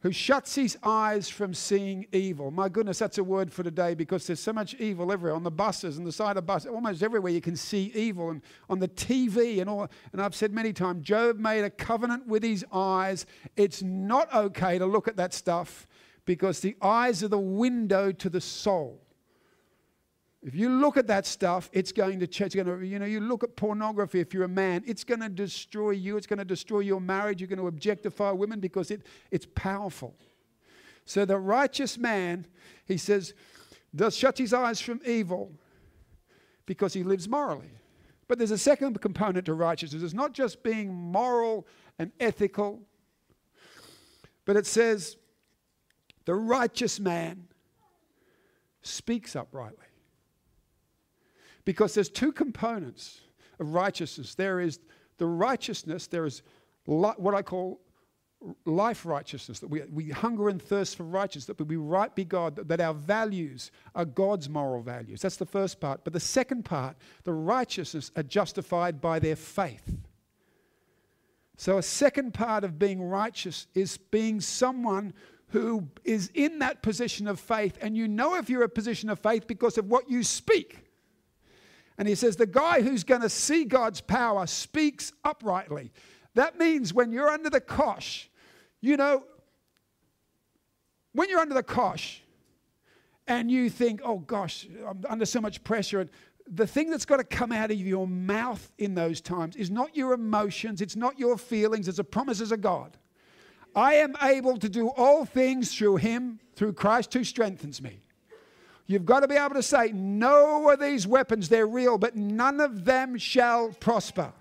who 0.01 0.11
shuts 0.11 0.55
his 0.55 0.77
eyes 0.81 1.27
from 1.27 1.53
seeing 1.53 2.05
evil. 2.11 2.51
My 2.51 2.69
goodness, 2.69 2.99
that's 2.99 3.17
a 3.17 3.23
word 3.23 3.51
for 3.51 3.63
today 3.63 3.95
because 3.95 4.25
there's 4.25 4.39
so 4.39 4.53
much 4.53 4.73
evil 4.75 5.11
everywhere 5.11 5.35
on 5.35 5.43
the 5.43 5.51
buses 5.51 5.97
and 5.97 6.07
the 6.07 6.11
side 6.11 6.37
of 6.37 6.45
buses, 6.45 6.71
almost 6.71 7.03
everywhere 7.03 7.33
you 7.33 7.41
can 7.41 7.57
see 7.57 7.91
evil 7.93 8.29
and 8.29 8.41
on 8.69 8.79
the 8.79 8.87
TV 8.87 9.59
and 9.59 9.69
all. 9.69 9.89
And 10.13 10.21
I've 10.21 10.35
said 10.35 10.53
many 10.53 10.71
times, 10.71 11.05
Job 11.05 11.37
made 11.37 11.63
a 11.65 11.69
covenant 11.69 12.27
with 12.27 12.43
his 12.43 12.65
eyes. 12.71 13.25
It's 13.57 13.81
not 13.81 14.33
okay 14.33 14.77
to 14.79 14.85
look 14.85 15.09
at 15.09 15.17
that 15.17 15.33
stuff 15.33 15.85
because 16.25 16.61
the 16.61 16.77
eyes 16.81 17.21
are 17.23 17.27
the 17.27 17.39
window 17.39 18.11
to 18.13 18.29
the 18.29 18.41
soul. 18.41 19.01
If 20.41 20.55
you 20.55 20.69
look 20.69 20.95
at 20.95 21.07
that 21.07 21.25
stuff, 21.25 21.69
it's 21.73 21.91
going 21.91 22.19
to 22.21 22.27
change. 22.27 22.55
Going 22.55 22.65
to, 22.65 22.85
you 22.85 22.97
know, 22.97 23.05
you 23.05 23.19
look 23.19 23.43
at 23.43 23.57
pornography 23.57 24.21
if 24.21 24.33
you're 24.33 24.45
a 24.45 24.47
man, 24.47 24.83
it's 24.87 25.03
going 25.03 25.19
to 25.19 25.27
destroy 25.27 25.91
you. 25.91 26.15
It's 26.15 26.27
going 26.27 26.39
to 26.39 26.45
destroy 26.45 26.79
your 26.79 27.01
marriage. 27.01 27.41
You're 27.41 27.49
going 27.49 27.59
to 27.59 27.67
objectify 27.67 28.31
women 28.31 28.61
because 28.61 28.89
it, 28.89 29.01
it's 29.31 29.45
powerful. 29.53 30.15
So 31.05 31.25
the 31.25 31.37
righteous 31.37 31.97
man, 31.97 32.45
he 32.85 32.97
says, 32.97 33.33
does 33.93 34.15
shut 34.15 34.37
his 34.37 34.53
eyes 34.53 34.79
from 34.79 35.01
evil 35.05 35.51
because 36.65 36.93
he 36.93 37.03
lives 37.03 37.27
morally. 37.27 37.71
But 38.27 38.37
there's 38.37 38.51
a 38.51 38.57
second 38.57 39.01
component 39.01 39.47
to 39.47 39.55
righteousness. 39.55 40.03
It's 40.03 40.13
not 40.13 40.33
just 40.33 40.63
being 40.63 40.93
moral 40.93 41.67
and 41.97 42.11
ethical, 42.19 42.79
but 44.45 44.55
it 44.55 44.67
says 44.67 45.17
the 46.25 46.35
righteous 46.35 46.99
man 46.99 47.47
speaks 48.83 49.35
uprightly. 49.35 49.88
Because 51.69 51.93
there's 51.93 52.09
two 52.09 52.31
components 52.31 53.21
of 53.59 53.75
righteousness 53.75 54.33
there 54.33 54.59
is 54.59 54.79
the 55.19 55.27
righteousness, 55.27 56.07
there 56.07 56.25
is 56.25 56.41
li- 56.87 57.13
what 57.17 57.35
I 57.35 57.43
call 57.43 57.79
life 58.65 59.05
righteousness, 59.05 59.59
that 59.59 59.67
we, 59.67 59.83
we 59.83 60.09
hunger 60.09 60.49
and 60.49 60.59
thirst 60.59 60.97
for 60.97 61.03
righteousness, 61.03 61.55
that 61.55 61.63
we 61.63 61.75
right 61.75 62.15
be 62.15 62.25
God, 62.25 62.55
that, 62.55 62.69
that 62.69 62.81
our 62.81 62.95
values 62.95 63.69
are 63.93 64.03
God's 64.03 64.49
moral 64.49 64.81
values. 64.81 65.21
That's 65.21 65.35
the 65.35 65.45
first 65.45 65.79
part. 65.79 66.03
But 66.03 66.13
the 66.13 66.19
second 66.19 66.65
part, 66.65 66.97
the 67.23 67.33
righteousness 67.33 68.09
are 68.15 68.23
justified 68.23 68.99
by 68.99 69.19
their 69.19 69.35
faith. 69.35 69.95
So, 71.55 71.77
a 71.77 71.83
second 71.83 72.33
part 72.33 72.63
of 72.63 72.79
being 72.79 72.99
righteous 72.99 73.67
is 73.75 73.95
being 73.95 74.41
someone 74.41 75.13
who 75.49 75.87
is 76.03 76.31
in 76.33 76.57
that 76.59 76.81
position 76.81 77.27
of 77.27 77.39
faith, 77.39 77.77
and 77.79 77.95
you 77.95 78.07
know 78.07 78.37
if 78.37 78.49
you're 78.49 78.63
a 78.63 78.69
position 78.69 79.07
of 79.07 79.19
faith 79.19 79.45
because 79.45 79.77
of 79.77 79.85
what 79.85 80.09
you 80.09 80.23
speak. 80.23 80.88
And 81.99 82.07
he 82.07 82.15
says, 82.15 82.37
the 82.37 82.47
guy 82.47 82.81
who's 82.81 83.03
going 83.03 83.21
to 83.21 83.29
see 83.29 83.65
God's 83.65 83.99
power 83.99 84.47
speaks 84.47 85.11
uprightly. 85.25 85.91
That 86.33 86.57
means 86.57 86.93
when 86.93 87.11
you're 87.11 87.29
under 87.29 87.49
the 87.49 87.59
kosh, 87.59 88.29
you 88.79 88.95
know, 88.95 89.25
when 91.11 91.29
you're 91.29 91.41
under 91.41 91.55
the 91.55 91.61
kosh 91.61 92.21
and 93.27 93.51
you 93.51 93.69
think, 93.69 93.99
oh 94.05 94.19
gosh, 94.19 94.65
I'm 94.87 95.03
under 95.09 95.25
so 95.25 95.41
much 95.41 95.61
pressure, 95.65 95.99
and 95.99 96.09
the 96.47 96.65
thing 96.65 96.89
that's 96.89 97.05
got 97.05 97.17
to 97.17 97.25
come 97.25 97.51
out 97.51 97.69
of 97.69 97.77
your 97.77 98.07
mouth 98.07 98.71
in 98.77 98.95
those 98.95 99.19
times 99.19 99.57
is 99.57 99.69
not 99.69 99.95
your 99.95 100.13
emotions, 100.13 100.79
it's 100.79 100.95
not 100.95 101.19
your 101.19 101.37
feelings, 101.37 101.89
it's 101.89 101.99
a 101.99 102.03
promises 102.03 102.53
of 102.53 102.61
God. 102.61 102.95
I 103.75 103.95
am 103.95 104.15
able 104.23 104.57
to 104.57 104.69
do 104.69 104.89
all 104.95 105.25
things 105.25 105.75
through 105.75 105.97
him, 105.97 106.39
through 106.55 106.73
Christ 106.73 107.13
who 107.13 107.25
strengthens 107.25 107.81
me. 107.81 108.03
You've 108.89 109.05
got 109.05 109.19
to 109.19 109.27
be 109.27 109.35
able 109.35 109.53
to 109.53 109.61
say, 109.61 109.91
no 109.93 110.67
of 110.71 110.79
these 110.79 111.05
weapons, 111.05 111.47
they're 111.47 111.67
real, 111.67 111.99
but 111.99 112.15
none 112.15 112.59
of 112.59 112.85
them 112.85 113.19
shall 113.19 113.69
prosper. 113.69 114.33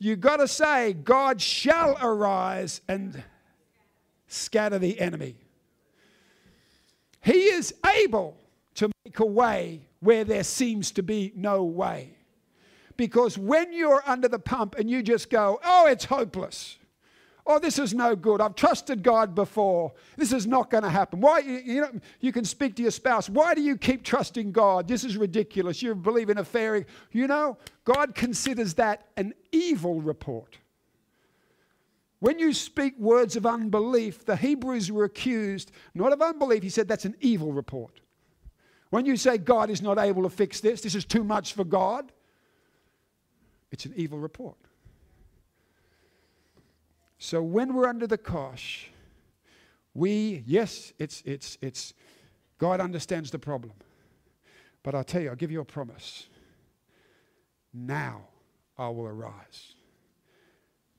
You've 0.00 0.20
got 0.20 0.38
to 0.38 0.48
say, 0.48 0.94
God 0.94 1.40
shall 1.40 1.96
arise 2.02 2.80
and 2.88 3.22
scatter 4.26 4.80
the 4.80 4.98
enemy. 4.98 5.36
He 7.20 7.50
is 7.50 7.72
able 8.00 8.36
to 8.74 8.90
make 9.04 9.20
a 9.20 9.26
way 9.26 9.82
where 10.00 10.24
there 10.24 10.42
seems 10.42 10.90
to 10.92 11.04
be 11.04 11.32
no 11.36 11.62
way. 11.62 12.16
Because 12.96 13.38
when 13.38 13.72
you're 13.72 14.02
under 14.06 14.26
the 14.26 14.40
pump 14.40 14.74
and 14.76 14.90
you 14.90 15.04
just 15.04 15.30
go, 15.30 15.60
oh, 15.64 15.86
it's 15.86 16.06
hopeless, 16.06 16.78
oh, 17.48 17.58
this 17.58 17.78
is 17.78 17.94
no 17.94 18.14
good. 18.14 18.42
I've 18.42 18.54
trusted 18.54 19.02
God 19.02 19.34
before. 19.34 19.92
This 20.16 20.32
is 20.32 20.46
not 20.46 20.70
going 20.70 20.84
to 20.84 20.90
happen. 20.90 21.20
Why, 21.20 21.38
you 21.40 21.80
know, 21.80 21.90
you 22.20 22.30
can 22.30 22.44
speak 22.44 22.76
to 22.76 22.82
your 22.82 22.90
spouse. 22.90 23.28
Why 23.28 23.54
do 23.54 23.62
you 23.62 23.76
keep 23.78 24.04
trusting 24.04 24.52
God? 24.52 24.86
This 24.86 25.02
is 25.02 25.16
ridiculous. 25.16 25.82
You 25.82 25.94
believe 25.94 26.28
in 26.28 26.36
a 26.38 26.44
fairy. 26.44 26.84
You 27.10 27.26
know, 27.26 27.56
God 27.84 28.14
considers 28.14 28.74
that 28.74 29.06
an 29.16 29.32
evil 29.50 30.02
report. 30.02 30.58
When 32.20 32.38
you 32.38 32.52
speak 32.52 32.98
words 32.98 33.34
of 33.34 33.46
unbelief, 33.46 34.26
the 34.26 34.36
Hebrews 34.36 34.92
were 34.92 35.04
accused 35.04 35.72
not 35.94 36.12
of 36.12 36.20
unbelief. 36.20 36.62
He 36.62 36.68
said 36.68 36.86
that's 36.86 37.06
an 37.06 37.16
evil 37.20 37.52
report. 37.52 38.00
When 38.90 39.06
you 39.06 39.16
say 39.16 39.38
God 39.38 39.70
is 39.70 39.80
not 39.80 39.98
able 39.98 40.22
to 40.24 40.30
fix 40.30 40.60
this, 40.60 40.82
this 40.82 40.94
is 40.94 41.04
too 41.04 41.24
much 41.24 41.54
for 41.54 41.64
God, 41.64 42.12
it's 43.70 43.86
an 43.86 43.92
evil 43.96 44.18
report. 44.18 44.56
So 47.18 47.42
when 47.42 47.74
we're 47.74 47.88
under 47.88 48.06
the 48.06 48.18
cosh, 48.18 48.90
we, 49.92 50.44
yes, 50.46 50.92
it's, 50.98 51.22
it's, 51.26 51.58
it's, 51.60 51.94
God 52.58 52.80
understands 52.80 53.30
the 53.30 53.38
problem. 53.38 53.72
But 54.84 54.94
I'll 54.94 55.04
tell 55.04 55.20
you, 55.20 55.30
I'll 55.30 55.36
give 55.36 55.50
you 55.50 55.60
a 55.60 55.64
promise. 55.64 56.28
Now 57.74 58.22
I 58.78 58.88
will 58.88 59.06
arise. 59.06 59.74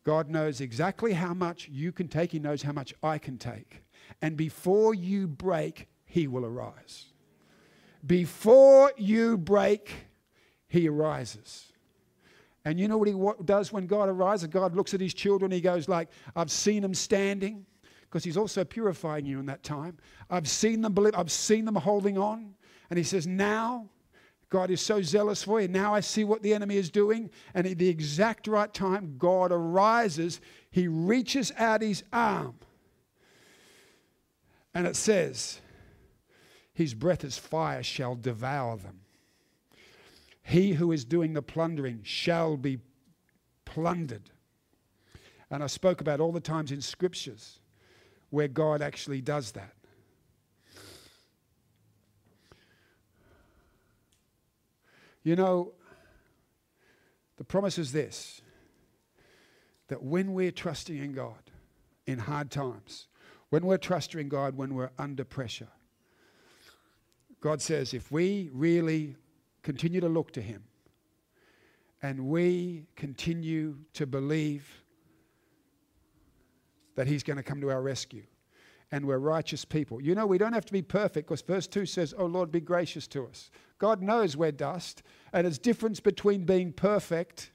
God 0.04 0.30
knows 0.30 0.60
exactly 0.60 1.14
how 1.14 1.34
much 1.34 1.70
you 1.70 1.92
can 1.92 2.08
take, 2.08 2.32
He 2.32 2.40
knows 2.40 2.62
how 2.62 2.74
much 2.74 2.94
I 3.02 3.18
can 3.18 3.38
take. 3.38 3.84
And 4.22 4.36
before 4.36 4.94
you 4.94 5.28
break, 5.28 5.88
He 6.06 6.28
will 6.28 6.46
arise. 6.46 7.06
Before 8.06 8.92
you 8.98 9.38
break, 9.38 9.92
He 10.68 10.90
arises. 10.90 11.69
And 12.66 12.80
you 12.80 12.88
know 12.88 12.98
what 12.98 13.08
he 13.08 13.16
does 13.46 13.72
when 13.72 13.88
God 13.88 14.10
arises? 14.10 14.48
God 14.48 14.76
looks 14.76 14.94
at 14.94 15.00
his 15.00 15.14
children. 15.14 15.52
He 15.52 15.62
goes 15.62 15.88
like, 15.88 16.10
I've 16.36 16.52
seen 16.52 16.82
them 16.82 16.94
standing 16.94 17.66
because 18.02 18.24
he's 18.24 18.38
also 18.38 18.64
purifying 18.64 19.26
you 19.26 19.40
in 19.40 19.46
that 19.46 19.64
time. 19.64 19.98
I've 20.30 20.48
seen 20.48 20.82
them 20.82 20.94
believe. 20.94 21.16
I've 21.16 21.32
seen 21.32 21.66
them 21.66 21.76
holding 21.76 22.18
on. 22.18 22.54
And 22.90 22.98
he 22.98 23.04
says, 23.04 23.26
now 23.28 23.88
God 24.50 24.72
is 24.72 24.82
so 24.82 25.02
zealous 25.02 25.44
for 25.44 25.62
you. 25.62 25.68
Now 25.68 25.94
I 25.94 26.00
see 26.00 26.24
what 26.24 26.42
the 26.42 26.54
enemy 26.54 26.78
is 26.78 26.90
doing. 26.90 27.30
And 27.54 27.68
at 27.68 27.78
the 27.78 27.88
exact 27.88 28.48
right 28.48 28.74
time, 28.74 29.16
God 29.18 29.52
arises. 29.52 30.42
He 30.72 30.88
reaches 30.88 31.52
out 31.58 31.82
his 31.82 32.04
arm. 32.12 32.56
And 34.74 34.88
it 34.88 34.96
says, 34.96 35.60
His 36.74 36.94
breath 36.94 37.24
as 37.24 37.38
fire 37.38 37.84
shall 37.84 38.16
devour 38.16 38.78
them. 38.78 39.02
He 40.42 40.74
who 40.74 40.92
is 40.92 41.06
doing 41.06 41.34
the 41.34 41.42
plundering 41.42 42.02
shall 42.04 42.58
be 42.58 42.80
plundered. 43.66 44.32
And 45.52 45.64
I 45.64 45.68
spoke 45.68 46.02
about 46.02 46.20
all 46.20 46.32
the 46.32 46.40
times 46.40 46.72
in 46.72 46.82
scriptures 46.82 47.60
where 48.30 48.48
God 48.48 48.82
actually 48.82 49.22
does 49.22 49.52
that. 49.54 49.74
You 55.24 55.36
know, 55.36 55.74
the 57.38 57.44
promise 57.44 57.78
is 57.78 57.92
this 57.92 58.42
that 59.88 60.04
when 60.04 60.34
we're 60.34 60.52
trusting 60.52 60.98
in 60.98 61.14
God 61.14 61.52
in 62.06 62.20
hard 62.20 62.52
times, 62.52 63.08
when 63.50 63.66
we're 63.66 63.78
trusting 63.78 64.20
in 64.20 64.30
God 64.30 64.56
when 64.56 64.76
we're 64.76 64.92
under 64.98 65.24
pressure, 65.24 65.70
God 67.42 67.62
says 67.62 67.94
if 67.94 68.12
we 68.12 68.50
really 68.54 69.16
continue 69.64 70.02
to 70.02 70.10
look 70.10 70.32
to 70.34 70.42
Him 70.42 70.64
and 72.02 72.28
we 72.28 72.86
continue 72.96 73.78
to 73.94 74.06
believe 74.06 74.84
that 76.96 77.08
He's 77.08 77.24
going 77.24 77.38
to 77.38 77.44
come 77.44 77.62
to 77.62 77.70
our 77.70 77.82
rescue 77.82 78.24
and 78.92 79.06
we're 79.06 79.20
righteous 79.20 79.66
people. 79.66 80.02
You 80.02 80.16
know, 80.16 80.26
we 80.26 80.38
don't 80.38 80.54
have 80.54 80.66
to 80.66 80.74
be 80.74 80.82
perfect 80.82 81.28
because 81.28 81.42
verse 81.42 81.68
2 81.68 81.86
says, 81.86 82.14
Oh 82.18 82.26
Lord, 82.26 82.52
be 82.52 82.60
gracious 82.60 83.08
to 83.08 83.26
us. 83.28 83.52
God 83.78 84.02
knows 84.02 84.36
we're 84.36 84.52
dust, 84.52 85.04
and 85.32 85.46
it's 85.46 85.58
difference 85.58 86.00
between 86.00 86.44
being 86.44 86.74
perfect 86.74 87.52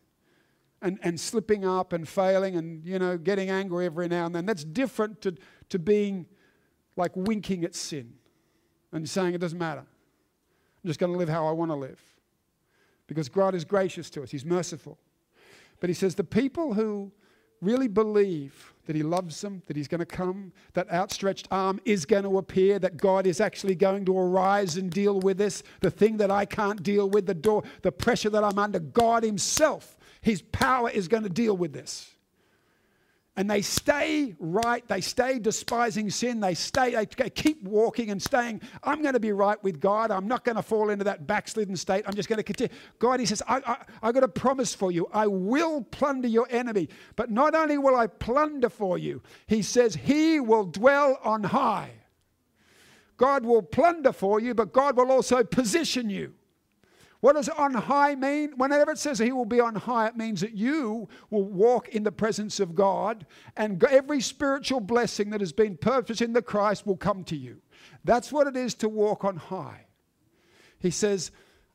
and, 0.81 0.99
and 1.03 1.19
slipping 1.19 1.65
up 1.65 1.93
and 1.93 2.09
failing 2.09 2.57
and, 2.57 2.85
you 2.85 2.99
know, 2.99 3.19
getting 3.19 3.51
angry 3.51 3.87
every 3.87 4.09
now 4.09 4.27
and 4.27 4.35
then. 4.35 4.47
That's 4.47 4.65
different 4.65 5.21
to, 5.23 5.35
to 5.71 5.79
being 5.79 6.27
like 6.97 7.13
winking 7.17 7.65
at 7.65 7.75
sin 7.75 8.15
and 8.93 9.09
saying 9.09 9.35
it 9.35 9.39
doesn't 9.39 9.59
matter. 9.59 9.85
I'm 10.85 10.89
just 10.89 11.01
going 11.01 11.13
to 11.13 11.19
live 11.19 11.31
how 11.31 11.47
I 11.47 11.53
want 11.53 11.71
to 11.71 11.75
live. 11.75 12.01
Because 13.07 13.29
God 13.29 13.55
is 13.55 13.65
gracious 13.65 14.11
to 14.11 14.23
us, 14.23 14.31
He's 14.31 14.45
merciful. 14.45 14.99
But 15.81 15.89
He 15.89 15.95
says 15.95 16.15
the 16.15 16.25
people 16.25 16.75
who 16.75 17.11
really 17.61 17.89
believe 17.89 18.73
that 18.87 18.95
He 18.95 19.03
loves 19.03 19.41
them, 19.41 19.63
that 19.67 19.77
He's 19.77 19.89
going 19.89 20.01
to 20.01 20.07
come, 20.07 20.53
that 20.75 20.91
outstretched 20.91 21.49
arm 21.51 21.81
is 21.85 22.05
going 22.05 22.25
to 22.25 22.39
appear, 22.39 22.79
that 22.79 22.99
God 22.99 23.27
is 23.27 23.41
actually 23.41 23.75
going 23.75 24.05
to 24.05 24.19
arise 24.19 24.77
and 24.77 24.91
deal 24.91 25.21
with 25.21 25.39
this, 25.39 25.63
the 25.81 25.91
thing 25.91 26.19
that 26.19 26.31
I 26.31 26.45
can't 26.45 26.83
deal 26.83 27.09
with, 27.09 27.27
the 27.27 27.35
door, 27.35 27.63
the 27.83 27.93
pressure 27.93 28.31
that 28.31 28.45
I'm 28.45 28.59
under, 28.59 28.79
God 28.79 29.23
Himself, 29.23 29.97
His 30.21 30.43
power 30.43 30.91
is 30.91 31.09
going 31.09 31.23
to 31.23 31.31
deal 31.31 31.57
with 31.57 31.73
this 31.73 32.14
and 33.37 33.51
they 33.51 33.63
stay 33.63 34.37
right, 34.39 34.87
they 34.87 35.01
stay 35.01 35.41
despising 35.41 36.09
sin, 36.09 36.39
they 36.39 36.55
stay, 36.55 36.95
they 36.95 37.31
keep 37.31 37.65
walking 37.65 38.11
and 38.11 38.23
staying, 38.23 38.61
I'm 38.85 39.03
going 39.03 39.15
to 39.15 39.21
be 39.21 39.33
right 39.33 39.63
with 39.65 39.81
God. 39.81 40.13
I'm 40.13 40.29
not 40.29 40.45
going 40.45 40.55
to 40.55 40.63
fall 40.63 40.91
into 40.91 41.05
that 41.05 41.27
backslidden 41.27 41.77
state. 41.77 42.05
I'm 42.07 42.15
just 42.15 42.29
going 42.29 42.37
to 42.37 42.45
continue. 42.45 42.73
God, 43.01 43.19
He 43.19 43.27
says, 43.27 43.43
I, 43.49 43.61
I, 43.67 43.77
I 44.09 44.13
got 44.13 44.23
a 44.23 44.29
promise 44.29 44.73
for 44.73 44.93
you. 44.93 45.09
I 45.13 45.27
will 45.27 45.83
plunder 45.83 46.29
your 46.29 46.47
enemy. 46.49 46.89
But 47.17 47.31
not 47.31 47.57
only 47.57 47.77
will 47.77 47.97
I 47.97 48.07
plunder 48.07 48.69
for 48.69 48.99
you, 48.99 49.21
He 49.49 49.63
says, 49.63 49.97
He 49.97 50.39
will 50.39 50.65
dwell 50.65 51.19
on 51.25 51.43
high. 51.43 51.91
God 53.17 53.45
will 53.45 53.63
plunder 53.63 54.13
for 54.13 54.41
you, 54.41 54.55
but 54.55 54.73
God 54.73 54.97
will 54.97 55.11
also 55.11 55.43
position 55.43 56.09
you. 56.09 56.35
What 57.25 57.37
does 57.37 57.49
on 57.49 57.73
high 57.73 58.17
mean? 58.17 58.53
Whenever 58.59 58.91
it 58.91 58.99
says 58.99 59.19
he 59.19 59.33
will 59.33 59.47
be 59.47 59.59
on 59.59 59.75
high, 59.77 60.09
it 60.09 60.15
means 60.15 60.43
that 60.43 60.53
you 60.53 61.09
will 61.31 61.47
walk 61.47 61.89
in 61.89 62.03
the 62.03 62.13
presence 62.13 62.61
of 62.61 62.75
God 62.75 63.25
and 63.57 63.83
every 63.83 64.21
spiritual 64.21 64.81
blessing 64.81 65.31
that 65.31 65.41
has 65.41 65.51
been 65.51 65.79
purposed 65.79 66.21
in 66.21 66.35
the 66.35 66.43
Christ 66.43 66.87
will 66.87 66.99
come 66.99 67.25
to 67.25 67.35
you. 67.35 67.63
That's 68.05 68.31
what 68.31 68.47
it 68.47 68.59
is 68.59 68.75
to 68.75 68.91
walk 68.91 69.25
on 69.25 69.39
high. 69.39 69.87
He 70.79 70.91
says, 70.91 71.31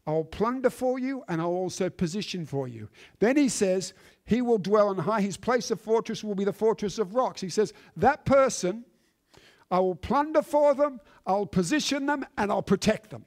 I'll 0.06 0.24
plunder 0.24 0.70
for 0.70 1.00
you 1.00 1.24
and 1.28 1.42
I'll 1.42 1.48
also 1.48 1.90
position 1.90 2.46
for 2.46 2.68
you. 2.68 2.88
Then 3.18 3.36
he 3.36 3.50
says, 3.50 3.96
He 4.26 4.44
will 4.44 4.60
dwell 4.60 4.90
on 4.90 5.00
high. 5.00 5.22
His 5.22 5.36
place 5.36 5.72
of 5.72 5.82
fortress 5.82 6.24
will 6.24 6.36
be 6.36 6.46
the 6.46 6.54
fortress 6.54 7.00
of 7.00 7.16
rocks. 7.16 7.42
He 7.42 7.50
says, 7.50 7.74
That 7.98 8.24
person, 8.24 8.86
I 9.72 9.80
will 9.80 9.96
plunder 9.96 10.44
for 10.44 10.76
them, 10.76 11.02
I'll 11.26 11.48
position 11.48 12.06
them, 12.06 12.24
and 12.38 12.52
I'll 12.52 12.62
protect 12.62 13.10
them. 13.10 13.26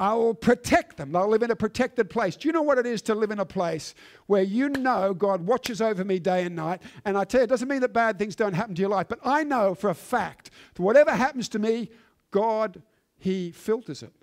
I 0.00 0.14
will 0.14 0.32
protect 0.32 0.96
them. 0.96 1.12
They'll 1.12 1.28
live 1.28 1.42
in 1.42 1.50
a 1.50 1.56
protected 1.56 2.08
place. 2.08 2.34
Do 2.34 2.48
you 2.48 2.52
know 2.52 2.62
what 2.62 2.78
it 2.78 2.86
is 2.86 3.02
to 3.02 3.14
live 3.14 3.30
in 3.30 3.38
a 3.38 3.44
place 3.44 3.94
where 4.26 4.42
you 4.42 4.70
know 4.70 5.12
God 5.12 5.46
watches 5.46 5.82
over 5.82 6.04
me 6.04 6.18
day 6.18 6.46
and 6.46 6.56
night? 6.56 6.80
And 7.04 7.18
I 7.18 7.24
tell 7.24 7.40
you, 7.40 7.44
it 7.44 7.48
doesn't 7.48 7.68
mean 7.68 7.82
that 7.82 7.92
bad 7.92 8.18
things 8.18 8.34
don't 8.34 8.54
happen 8.54 8.74
to 8.74 8.80
your 8.80 8.88
life, 8.88 9.08
but 9.08 9.18
I 9.22 9.44
know 9.44 9.74
for 9.74 9.90
a 9.90 9.94
fact 9.94 10.50
that 10.74 10.82
whatever 10.82 11.10
happens 11.10 11.50
to 11.50 11.58
me, 11.58 11.90
God, 12.30 12.80
He 13.18 13.52
filters 13.52 14.02
it. 14.02 14.14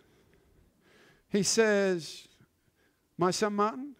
He 1.30 1.44
says, 1.44 2.28
My 3.16 3.30
son 3.30 3.54
Martin, 3.54 3.96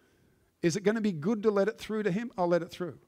is 0.62 0.74
it 0.74 0.82
going 0.82 0.96
to 0.96 1.00
be 1.00 1.12
good 1.12 1.44
to 1.44 1.50
let 1.52 1.68
it 1.68 1.78
through 1.78 2.02
to 2.02 2.10
him? 2.10 2.32
I'll 2.36 2.48
let 2.48 2.62
it 2.62 2.70
through. 2.70 2.98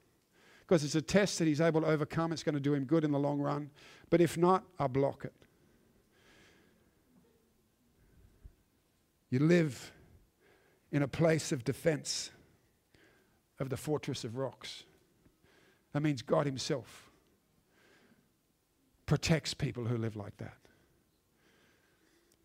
Because 0.60 0.84
it's 0.84 0.94
a 0.94 1.02
test 1.02 1.40
that 1.40 1.48
he's 1.48 1.60
able 1.60 1.80
to 1.80 1.88
overcome. 1.88 2.30
It's 2.32 2.44
going 2.44 2.54
to 2.54 2.60
do 2.60 2.74
him 2.74 2.84
good 2.84 3.02
in 3.02 3.10
the 3.10 3.18
long 3.18 3.40
run. 3.40 3.70
But 4.10 4.20
if 4.20 4.38
not, 4.38 4.62
I'll 4.78 4.86
block 4.86 5.24
it. 5.24 5.32
You 9.30 9.38
live 9.38 9.92
in 10.90 11.02
a 11.02 11.08
place 11.08 11.52
of 11.52 11.64
defense 11.64 12.30
of 13.60 13.70
the 13.70 13.76
fortress 13.76 14.24
of 14.24 14.36
rocks. 14.36 14.84
That 15.92 16.02
means 16.02 16.22
God 16.22 16.46
Himself 16.46 17.10
protects 19.06 19.54
people 19.54 19.84
who 19.84 19.96
live 19.96 20.16
like 20.16 20.36
that. 20.38 20.56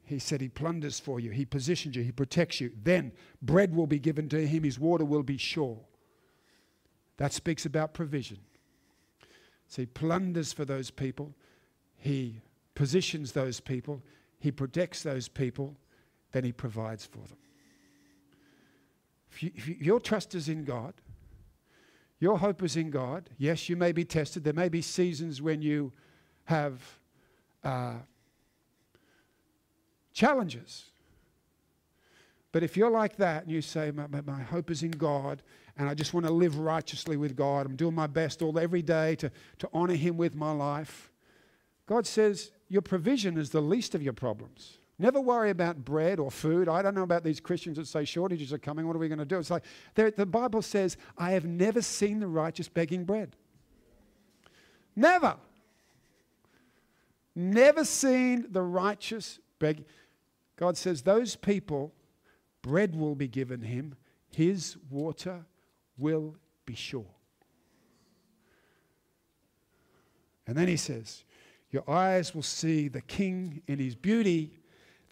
He 0.04 0.20
said 0.20 0.42
He 0.42 0.50
plunders 0.50 1.00
for 1.00 1.20
you, 1.20 1.32
He 1.32 1.46
positions 1.46 1.96
you, 1.96 2.04
He 2.04 2.12
protects 2.12 2.62
you. 2.62 2.72
Then 2.84 3.12
bread 3.42 3.76
will 3.76 3.88
be 3.88 4.00
given 4.00 4.30
to 4.30 4.46
Him, 4.46 4.64
His 4.64 4.80
water 4.80 5.06
will 5.06 5.24
be 5.24 5.38
sure. 5.38 5.80
That 7.18 7.34
speaks 7.34 7.66
about 7.66 7.94
provision. 7.94 8.40
So 9.68 9.82
He 9.82 9.86
plunders 9.88 10.54
for 10.54 10.66
those 10.66 10.92
people, 10.92 11.34
He 11.98 12.42
positions 12.76 13.32
those 13.32 13.60
people, 13.60 14.04
He 14.38 14.52
protects 14.52 15.02
those 15.02 15.28
people, 15.28 15.76
then 16.36 16.44
He 16.44 16.52
provides 16.52 17.06
for 17.06 17.20
them. 17.20 17.38
If, 19.32 19.42
you, 19.42 19.52
if 19.56 19.68
you, 19.70 19.76
your 19.80 20.00
trust 20.02 20.36
is 20.36 20.50
in 20.50 20.66
God, 20.66 20.94
your 22.20 22.38
hope 22.38 22.62
is 22.62 22.76
in 22.76 22.90
God. 22.90 23.30
Yes, 23.38 23.70
you 23.70 23.78
may 23.78 23.94
be 23.94 24.04
tested. 24.04 24.44
There 24.44 24.52
may 24.52 24.68
be 24.68 24.82
seasons 24.82 25.42
when 25.42 25.62
you 25.62 25.94
have 26.44 26.82
uh, 27.64 27.94
challenges. 30.14 30.84
But 32.52 32.64
if 32.64 32.76
you're 32.76 32.92
like 32.92 33.16
that 33.16 33.44
and 33.44 33.52
you 33.52 33.62
say, 33.62 33.92
my, 33.92 34.08
my, 34.08 34.20
my, 34.20 34.42
hope 34.42 34.70
is 34.70 34.84
in 34.84 34.92
God 34.92 35.42
and 35.78 35.88
I 35.88 35.94
just 35.94 36.14
want 36.14 36.26
to 36.26 36.34
live 36.34 36.58
righteously 36.58 37.16
with 37.16 37.38
God, 37.38 37.66
I'm 37.66 37.78
doing 37.78 37.96
my 37.96 38.08
best 38.08 38.42
all 38.42 38.60
every 38.60 38.82
day 38.82 39.16
to, 39.16 39.32
to 39.60 39.70
honor 39.74 39.96
Him 39.96 40.18
with 40.18 40.36
my 40.36 40.52
life, 40.52 41.14
God 41.86 42.06
says 42.06 42.52
your 42.68 42.82
provision 42.82 43.38
is 43.38 43.52
the 43.52 43.62
least 43.62 43.96
of 43.96 44.04
your 44.04 44.14
problems. 44.14 44.80
Never 44.98 45.20
worry 45.20 45.50
about 45.50 45.84
bread 45.84 46.20
or 46.20 46.32
food. 46.32 46.70
I 46.70 46.82
don't 46.82 46.96
know 46.96 47.04
about 47.04 47.24
these 47.24 47.42
Christians 47.42 47.78
that 47.78 47.88
say 47.88 48.06
shortages 48.06 48.54
are 48.54 48.58
coming. 48.58 48.88
What 48.88 48.96
are 48.96 49.00
we 49.00 49.10
going 49.10 49.20
to 49.20 49.26
do? 49.26 49.38
It's 49.38 49.50
like 49.50 49.64
the 49.96 50.26
Bible 50.26 50.62
says, 50.62 50.96
I 51.18 51.32
have 51.32 51.44
never 51.44 51.82
seen 51.82 52.22
the 52.22 52.28
righteous 52.28 52.70
begging 52.70 53.04
bread. 53.04 53.36
Never. 54.96 55.36
Never 57.36 57.84
seen 57.84 58.48
the 58.50 58.62
righteous 58.62 59.40
begging. 59.60 59.86
God 60.56 60.78
says, 60.78 61.02
those 61.02 61.36
people, 61.36 61.94
bread 62.62 62.96
will 62.96 63.16
be 63.16 63.28
given 63.28 63.62
him, 63.62 63.96
his 64.32 64.78
water 64.90 65.46
will 65.98 66.38
be 66.66 66.76
sure. 66.76 67.06
And 70.48 70.58
then 70.58 70.70
he 70.70 70.78
says, 70.78 71.26
Your 71.72 71.90
eyes 71.90 72.34
will 72.34 72.44
see 72.44 72.88
the 72.88 73.02
king 73.02 73.62
in 73.68 73.80
his 73.80 73.96
beauty 73.96 74.52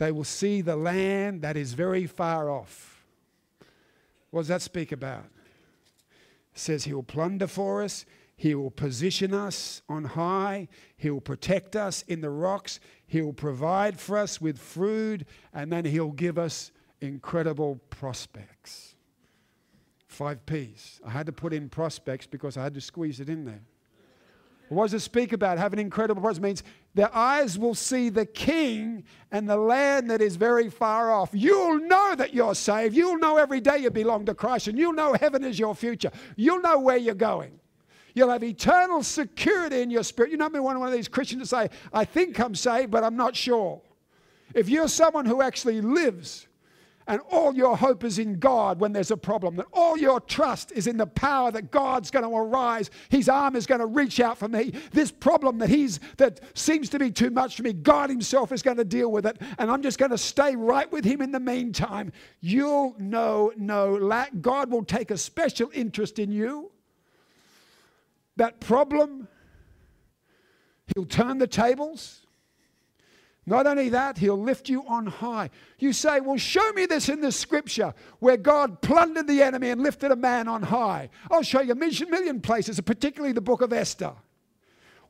they 0.04 0.12
will 0.12 0.26
see 0.26 0.60
the 0.60 0.76
land 0.76 1.44
that 1.44 1.56
is 1.56 1.72
very 1.72 2.06
far 2.06 2.50
off. 2.50 3.06
What 4.32 4.42
does 4.42 4.48
that 4.50 4.62
speak 4.62 4.92
about? 4.92 5.24
It 6.54 6.60
says 6.60 6.84
he 6.84 6.94
will 6.94 7.04
plunder 7.04 7.48
for 7.48 7.82
us, 7.82 8.06
he 8.36 8.54
will 8.54 8.70
position 8.70 9.34
us 9.34 9.82
on 9.88 10.04
high, 10.04 10.68
he 10.98 11.10
will 11.10 11.22
protect 11.22 11.78
us 11.78 12.04
in 12.10 12.20
the 12.20 12.30
rocks, 12.30 12.82
he 13.08 13.22
will 13.22 13.32
provide 13.32 13.98
for 13.98 14.18
us 14.18 14.42
with 14.42 14.60
food, 14.60 15.26
and 15.54 15.72
then 15.72 15.86
he'll 15.86 16.12
give 16.12 16.38
us 16.38 16.74
incredible 17.00 17.80
prospects. 17.90 18.96
Five 20.08 20.46
P's. 20.46 21.00
I 21.06 21.12
had 21.12 21.28
to 21.28 21.32
put 21.32 21.54
in 21.54 21.70
prospects 21.70 22.28
because 22.28 22.58
I 22.58 22.64
had 22.64 22.74
to 22.74 22.82
squeeze 22.82 23.22
it 23.22 23.30
in 23.30 23.46
there. 23.46 23.64
What 24.68 24.86
does 24.86 24.96
it 24.96 25.00
speak 25.00 25.32
about? 25.32 25.58
Having 25.58 25.80
incredible 25.80 26.22
promise 26.22 26.42
means 26.42 26.64
their 26.96 27.14
eyes 27.16 27.58
will 27.58 27.74
see 27.74 28.10
the 28.10 28.26
king 28.26 29.04
and 29.32 29.50
the 29.50 29.58
land 29.58 30.10
that 30.12 30.22
is 30.22 30.36
very 30.36 30.70
far 30.70 31.12
off. 31.12 31.32
You'll 31.34 31.80
know 31.80 32.14
that 32.16 32.34
you're 32.34 32.54
saved. 32.54 32.96
You'll 32.96 33.18
know 33.18 33.38
every 33.38 33.62
day 33.62 33.80
you 33.80 33.90
belong 33.90 34.26
to 34.26 34.36
Christ, 34.36 34.68
and 34.68 34.78
you'll 34.78 34.94
know 34.94 35.14
heaven 35.14 35.44
is 35.44 35.58
your 35.58 35.74
future. 35.74 36.12
You'll 36.36 36.62
know 36.62 36.80
where 36.80 36.98
you're 36.98 37.16
going. 37.16 37.60
You'll 38.14 38.30
have 38.30 38.44
eternal 38.44 39.02
security 39.02 39.82
in 39.82 39.90
your 39.90 40.04
spirit. 40.04 40.32
You 40.32 40.38
know, 40.38 40.50
me 40.50 40.60
one 40.60 40.82
of 40.82 40.92
these 40.92 41.08
Christians 41.08 41.42
to 41.42 41.48
say, 41.48 41.70
I 41.92 42.06
think 42.06 42.40
I'm 42.40 42.54
saved, 42.54 42.92
but 42.92 43.04
I'm 43.04 43.16
not 43.16 43.36
sure. 43.36 43.82
If 44.54 44.70
you're 44.70 44.88
someone 44.88 45.26
who 45.26 45.42
actually 45.42 45.82
lives 45.82 46.48
and 47.08 47.22
all 47.32 47.56
your 47.56 47.76
hope 47.78 48.04
is 48.04 48.20
in 48.20 48.40
God 48.40 48.80
when 48.80 48.94
there's 48.94 49.12
a 49.12 49.18
problem, 49.18 49.56
that 49.58 49.66
all 49.74 49.98
your 49.98 50.20
trust 50.20 50.72
is 50.72 50.88
in 50.88 50.98
the 50.98 51.06
power 51.06 51.52
that 51.52 51.72
God's 51.72 52.12
going 52.12 52.24
to 52.24 52.36
arise, 52.36 52.90
His 53.10 53.30
arm 53.30 53.56
is 53.56 53.66
going 53.66 53.80
to 53.80 53.86
reach 53.86 54.20
out 54.20 54.38
for 54.38 54.48
me. 54.48 54.74
This 54.92 55.12
problem 55.12 55.58
that 55.60 55.70
He's 55.70 56.00
that 56.18 56.40
seems 56.58 56.90
to 56.90 57.00
be 57.00 57.12
too 57.12 57.30
much 57.30 57.58
for 57.58 57.64
me, 57.64 57.74
God 57.74 58.10
Himself 58.10 58.52
is 58.52 58.62
going 58.62 58.78
to 58.78 58.86
deal 58.86 59.12
with 59.12 59.26
it, 59.26 59.42
and 59.58 59.70
I'm 59.70 59.82
just 59.82 59.98
going 59.98 60.12
to 60.12 60.18
stay 60.18 60.56
right 60.56 60.92
with 60.92 61.06
Him 61.06 61.22
in 61.22 61.32
the 61.32 61.40
meantime. 61.40 62.12
You'll 62.42 62.96
know 62.98 63.52
no 63.58 63.96
lack. 63.96 64.32
God 64.42 64.72
will 64.72 64.86
take 64.86 65.12
a 65.12 65.18
special 65.18 65.70
interest 65.74 66.20
in 66.20 66.32
you. 66.32 66.72
That 68.38 68.60
problem, 68.60 69.28
He'll 70.96 71.06
turn 71.06 71.38
the 71.38 71.48
tables. 71.48 72.23
Not 73.46 73.68
only 73.68 73.90
that, 73.90 74.18
he'll 74.18 74.42
lift 74.42 74.70
you 74.70 74.86
on 74.88 75.06
high. 75.06 75.50
You 75.78 75.92
say, 75.92 76.22
Well, 76.22 76.38
show 76.38 76.72
me 76.74 76.86
this 76.86 77.10
in 77.10 77.20
the 77.20 77.32
scripture 77.32 77.94
where 78.20 78.38
God 78.38 78.82
plundered 78.82 79.28
the 79.28 79.42
enemy 79.42 79.70
and 79.70 79.84
lifted 79.84 80.12
a 80.12 80.16
man 80.16 80.48
on 80.48 80.64
high. 80.64 81.10
I'll 81.30 81.44
show 81.44 81.62
you 81.62 81.74
a 81.74 81.76
million 81.76 82.40
places, 82.40 82.80
particularly 82.80 83.34
the 83.34 83.42
book 83.42 83.62
of 83.62 83.74
Esther. 83.74 84.14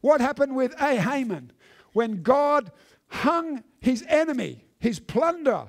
What 0.02 0.20
happened 0.20 0.56
with 0.56 0.74
A. 0.82 1.00
Haman 1.00 1.52
when 1.94 2.24
God 2.24 2.72
hung 3.08 3.64
his 3.80 4.04
enemy, 4.08 4.66
his 4.80 5.00
plunder, 5.00 5.68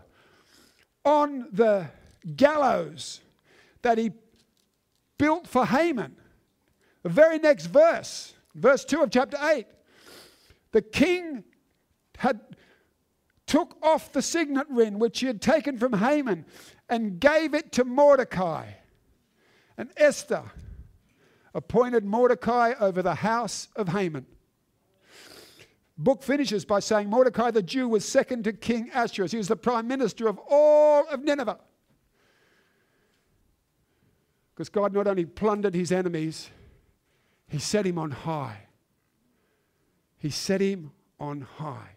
on 1.05 1.49
the 1.53 1.89
gallows 2.35 3.21
that 3.83 3.99
he 3.99 4.11
built 5.19 5.47
for 5.47 5.67
Haman? 5.67 6.17
The 7.03 7.11
very 7.11 7.39
next 7.39 7.67
verse, 7.67 8.33
verse 8.55 8.87
2 8.87 9.03
of 9.03 9.11
chapter 9.11 9.37
8, 9.41 9.67
the 10.73 10.81
king 10.81 11.45
had 12.17 12.41
took 13.47 13.77
off 13.83 14.13
the 14.13 14.23
signet 14.23 14.67
ring 14.69 14.99
which 14.99 15.21
he 15.21 15.27
had 15.27 15.41
taken 15.41 15.79
from 15.79 15.95
Haman 15.95 16.45
and 16.89 17.21
gave 17.21 17.55
it 17.55 17.73
to 17.73 17.85
Mordecai. 17.85 18.67
And 19.77 19.91
Esther 19.97 20.45
appointed 21.55 22.05
Mordecai 22.05 22.75
over 22.81 23.03
the 23.03 23.17
house 23.17 23.69
of 23.77 23.89
Haman. 23.89 24.27
Book 25.97 26.23
finishes 26.23 26.65
by 26.65 26.81
saying 26.81 27.09
Mordecai 27.09 27.51
the 27.51 27.63
Jew 27.63 27.89
was 27.89 28.05
second 28.05 28.45
to 28.45 28.53
King 28.53 28.91
Ahasuerus. 28.91 29.31
He 29.31 29.39
was 29.39 29.49
the 29.49 29.57
prime 29.57 29.87
minister 29.87 30.27
of 30.27 30.39
all 30.49 31.07
of 31.09 31.23
Nineveh. 31.23 31.59
Because 34.55 34.69
God 34.69 34.93
not 34.93 35.07
only 35.07 35.25
plundered 35.25 35.75
his 35.75 35.93
enemies, 35.93 36.51
he 37.49 37.59
set 37.59 37.87
him 37.87 37.99
on 37.99 38.11
high. 38.11 38.67
He 40.19 40.31
set 40.31 40.61
him 40.61 40.93
on 41.21 41.43
high. 41.43 41.97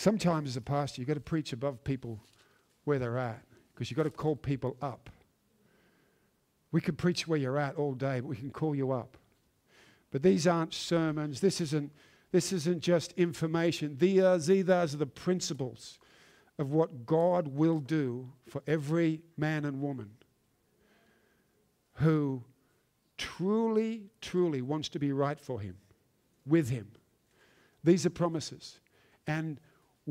Sometimes, 0.00 0.48
as 0.48 0.56
a 0.56 0.62
pastor, 0.62 0.98
you've 0.98 1.08
got 1.08 1.14
to 1.14 1.20
preach 1.20 1.52
above 1.52 1.84
people 1.84 2.18
where 2.84 2.98
they're 2.98 3.18
at 3.18 3.42
because 3.74 3.90
you've 3.90 3.98
got 3.98 4.04
to 4.04 4.10
call 4.10 4.34
people 4.34 4.74
up. 4.80 5.10
We 6.72 6.80
could 6.80 6.96
preach 6.96 7.28
where 7.28 7.38
you're 7.38 7.58
at 7.58 7.76
all 7.76 7.92
day, 7.92 8.20
but 8.20 8.28
we 8.28 8.36
can 8.36 8.50
call 8.50 8.74
you 8.74 8.92
up. 8.92 9.18
But 10.10 10.22
these 10.22 10.46
aren't 10.46 10.72
sermons. 10.72 11.42
This 11.42 11.60
isn't, 11.60 11.92
this 12.32 12.50
isn't 12.50 12.80
just 12.80 13.12
information. 13.18 13.98
Are, 14.00 14.24
uh, 14.24 14.38
these 14.38 14.70
are 14.70 14.86
the 14.86 15.04
principles 15.04 15.98
of 16.58 16.72
what 16.72 17.04
God 17.04 17.48
will 17.48 17.78
do 17.78 18.32
for 18.48 18.62
every 18.66 19.20
man 19.36 19.66
and 19.66 19.82
woman 19.82 20.12
who 21.96 22.42
truly, 23.18 24.04
truly 24.22 24.62
wants 24.62 24.88
to 24.88 24.98
be 24.98 25.12
right 25.12 25.38
for 25.38 25.60
Him, 25.60 25.76
with 26.46 26.70
Him. 26.70 26.88
These 27.84 28.06
are 28.06 28.10
promises. 28.10 28.80
And 29.26 29.60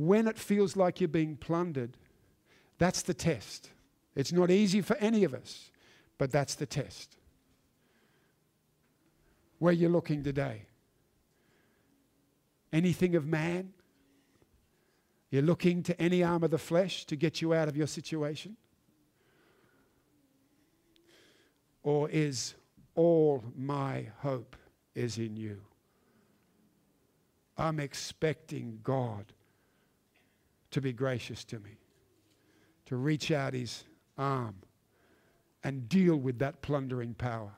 when 0.08 0.28
it 0.28 0.38
feels 0.38 0.76
like 0.76 1.02
you're 1.02 1.08
being 1.08 1.36
plundered, 1.36 1.98
that's 2.78 3.02
the 3.02 3.14
test. 3.14 3.72
It's 4.16 4.32
not 4.32 4.52
easy 4.52 4.82
for 4.82 4.96
any 4.98 5.24
of 5.24 5.34
us, 5.34 5.72
but 6.18 6.32
that's 6.32 6.56
the 6.56 6.66
test. 6.66 7.18
Where 9.58 9.74
you're 9.74 9.90
looking 9.90 10.24
today. 10.24 10.64
Anything 12.72 13.16
of 13.16 13.26
man? 13.26 13.74
You're 15.32 15.44
looking 15.44 15.84
to 15.84 16.02
any 16.02 16.24
arm 16.24 16.44
of 16.44 16.52
the 16.52 16.58
flesh 16.58 17.06
to 17.06 17.16
get 17.16 17.42
you 17.42 17.54
out 17.54 17.68
of 17.68 17.76
your 17.76 17.88
situation? 17.88 18.56
Or 21.84 22.10
is 22.10 22.56
all 22.96 23.44
my 23.56 24.08
hope 24.20 24.56
is 24.96 25.18
in 25.18 25.36
you? 25.36 25.62
I'm 27.58 27.80
expecting 27.80 28.80
God 28.84 29.34
to 30.72 30.82
be 30.82 30.94
gracious 30.94 31.44
to 31.46 31.60
me, 31.60 31.78
to 32.86 32.96
reach 32.96 33.32
out 33.32 33.54
his 33.54 33.84
arm 34.18 34.56
and 35.64 35.90
deal 35.90 36.16
with 36.16 36.40
that 36.40 36.62
plundering 36.62 37.14
power. 37.14 37.52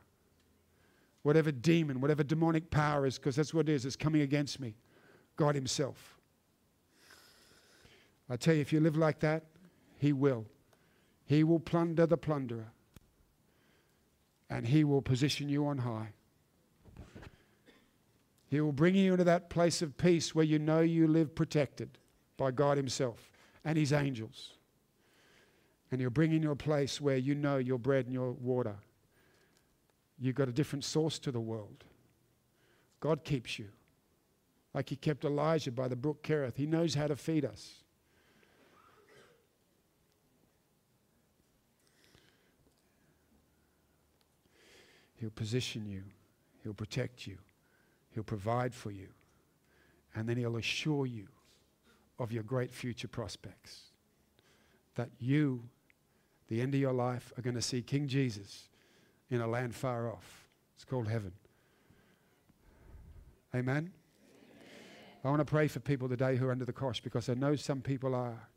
Whatever 1.24 1.52
demon, 1.52 2.02
whatever 2.02 2.24
demonic 2.24 2.72
power 2.72 3.06
is, 3.06 3.18
because 3.18 3.36
that's 3.36 3.54
what 3.54 3.70
it 3.70 3.74
is, 3.74 3.86
it's 3.86 3.96
coming 3.96 4.22
against 4.22 4.60
me. 4.60 4.76
God 5.36 5.56
Himself. 5.56 6.18
I 8.30 8.38
tell 8.38 8.56
you, 8.56 8.62
if 8.62 8.74
you 8.74 8.80
live 8.80 8.98
like 8.98 9.20
that, 9.20 9.44
He 9.98 10.14
will. 10.14 10.46
He 11.26 11.44
will 11.44 11.60
plunder 11.60 12.08
the 12.08 12.18
plunderer, 12.18 12.72
and 14.50 14.66
He 14.66 14.84
will 14.84 15.02
position 15.02 15.48
you 15.48 15.68
on 15.68 15.80
high. 15.80 16.14
He 18.48 18.60
will 18.60 18.74
bring 18.74 18.96
you 18.96 19.14
into 19.14 19.24
that 19.24 19.50
place 19.50 19.82
of 19.82 19.98
peace 19.98 20.36
where 20.36 20.44
you 20.44 20.60
know 20.60 20.82
you 20.82 21.08
live 21.08 21.36
protected 21.36 21.98
by 22.42 22.50
God 22.50 22.76
Himself 22.76 23.30
and 23.64 23.78
His 23.78 23.94
angels. 23.94 24.54
And 25.92 26.02
He'll 26.02 26.10
bring 26.10 26.32
you 26.32 26.40
to 26.40 26.50
a 26.50 26.56
place 26.56 27.00
where 27.00 27.18
you 27.18 27.36
know 27.36 27.58
your 27.58 27.78
bread 27.78 28.06
and 28.06 28.14
your 28.14 28.32
water. 28.32 28.78
You've 30.18 30.34
got 30.34 30.50
a 30.50 30.52
different 30.52 30.84
source 30.84 31.20
to 31.20 31.32
the 31.32 31.40
world. 31.40 31.84
God 33.00 33.24
keeps 33.24 33.60
you. 33.60 33.68
Like 34.74 34.90
He 34.90 34.96
kept 34.96 35.24
Elijah 35.24 35.72
by 35.72 35.88
the 35.88 35.96
brook 35.96 36.24
Kerith. 36.24 36.58
He 36.58 36.66
knows 36.66 36.96
how 36.96 37.06
to 37.06 37.16
feed 37.16 37.46
us. 37.46 37.84
He'll 45.18 45.30
position 45.30 45.86
you, 45.86 46.02
He'll 46.64 46.74
protect 46.74 47.28
you, 47.28 47.38
He'll 48.16 48.24
provide 48.24 48.74
for 48.74 48.90
you, 48.90 49.10
and 50.16 50.28
then 50.28 50.38
He'll 50.38 50.58
assure 50.58 51.06
you 51.06 51.28
of 52.22 52.32
your 52.32 52.44
great 52.44 52.72
future 52.72 53.08
prospects. 53.08 53.82
That 54.96 55.10
you, 55.20 55.64
the 56.48 56.62
end 56.62 56.76
of 56.76 56.80
your 56.80 56.94
life, 56.94 57.34
are 57.38 57.42
going 57.42 57.56
to 57.56 57.62
see 57.62 57.82
King 57.82 58.08
Jesus 58.08 58.70
in 59.30 59.42
a 59.42 59.48
land 59.48 59.74
far 59.74 60.12
off. 60.12 60.46
It's 60.76 60.86
called 60.86 61.08
heaven. 61.08 61.32
Amen? 63.56 63.76
Amen. 63.76 63.92
I 65.24 65.30
want 65.30 65.40
to 65.40 65.46
pray 65.46 65.68
for 65.68 65.80
people 65.80 66.08
today 66.08 66.36
who 66.36 66.48
are 66.48 66.52
under 66.52 66.66
the 66.66 66.74
cosh 66.74 67.02
because 67.02 67.28
I 67.28 67.34
know 67.34 67.56
some 67.56 67.82
people 67.82 68.14
are. 68.14 68.48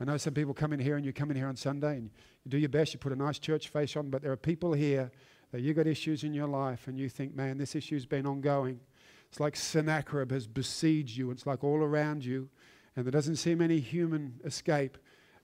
I 0.00 0.04
know 0.04 0.16
some 0.16 0.34
people 0.34 0.54
come 0.54 0.72
in 0.72 0.80
here 0.80 0.96
and 0.96 1.04
you 1.04 1.12
come 1.12 1.30
in 1.30 1.36
here 1.36 1.48
on 1.48 1.56
Sunday 1.56 1.96
and 1.96 2.10
you 2.44 2.50
do 2.50 2.58
your 2.58 2.68
best, 2.68 2.92
you 2.92 2.98
put 2.98 3.12
a 3.12 3.16
nice 3.16 3.38
church 3.38 3.68
face 3.68 3.96
on, 3.96 4.10
but 4.10 4.22
there 4.22 4.32
are 4.32 4.36
people 4.36 4.72
here 4.72 5.10
that 5.52 5.60
you've 5.60 5.76
got 5.76 5.86
issues 5.86 6.22
in 6.22 6.34
your 6.34 6.48
life 6.48 6.86
and 6.86 6.98
you 6.98 7.08
think, 7.08 7.34
man, 7.34 7.56
this 7.58 7.74
issue's 7.74 8.04
been 8.04 8.26
ongoing. 8.26 8.80
It's 9.28 9.40
like 9.40 9.56
Sennacherib 9.56 10.30
has 10.32 10.46
besieged 10.46 11.16
you. 11.16 11.30
It's 11.30 11.46
like 11.46 11.64
all 11.64 11.78
around 11.78 12.24
you 12.24 12.48
and 12.96 13.04
there 13.04 13.12
doesn't 13.12 13.36
seem 13.36 13.60
any 13.60 13.78
human 13.78 14.40
escape, 14.44 14.98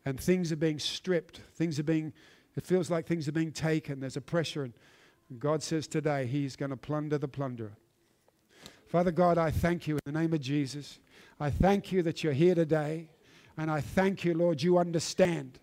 and 0.04 0.18
things 0.18 0.50
are 0.50 0.56
being 0.56 0.78
stripped, 0.78 1.40
things 1.54 1.78
are 1.78 1.84
being, 1.84 2.12
it 2.56 2.66
feels 2.66 2.90
like 2.90 3.06
things 3.06 3.28
are 3.28 3.32
being 3.32 3.52
taken, 3.52 4.00
there's 4.00 4.16
a 4.16 4.22
pressure, 4.22 4.64
and 4.64 4.72
God 5.38 5.62
says 5.62 5.86
today 5.86 6.26
He's 6.26 6.56
going 6.56 6.70
to 6.70 6.76
plunder 6.76 7.18
the 7.18 7.28
plunderer. 7.28 7.72
Father 8.86 9.12
God, 9.12 9.38
I 9.38 9.50
thank 9.50 9.86
you 9.86 9.94
in 9.94 10.12
the 10.12 10.18
name 10.18 10.34
of 10.34 10.40
Jesus. 10.40 10.98
I 11.40 11.50
thank 11.50 11.92
you 11.92 12.02
that 12.02 12.22
you're 12.22 12.32
here 12.32 12.54
today, 12.54 13.08
and 13.56 13.70
I 13.70 13.80
thank 13.80 14.24
you, 14.24 14.34
Lord, 14.34 14.62
you 14.62 14.78
understand 14.78 15.58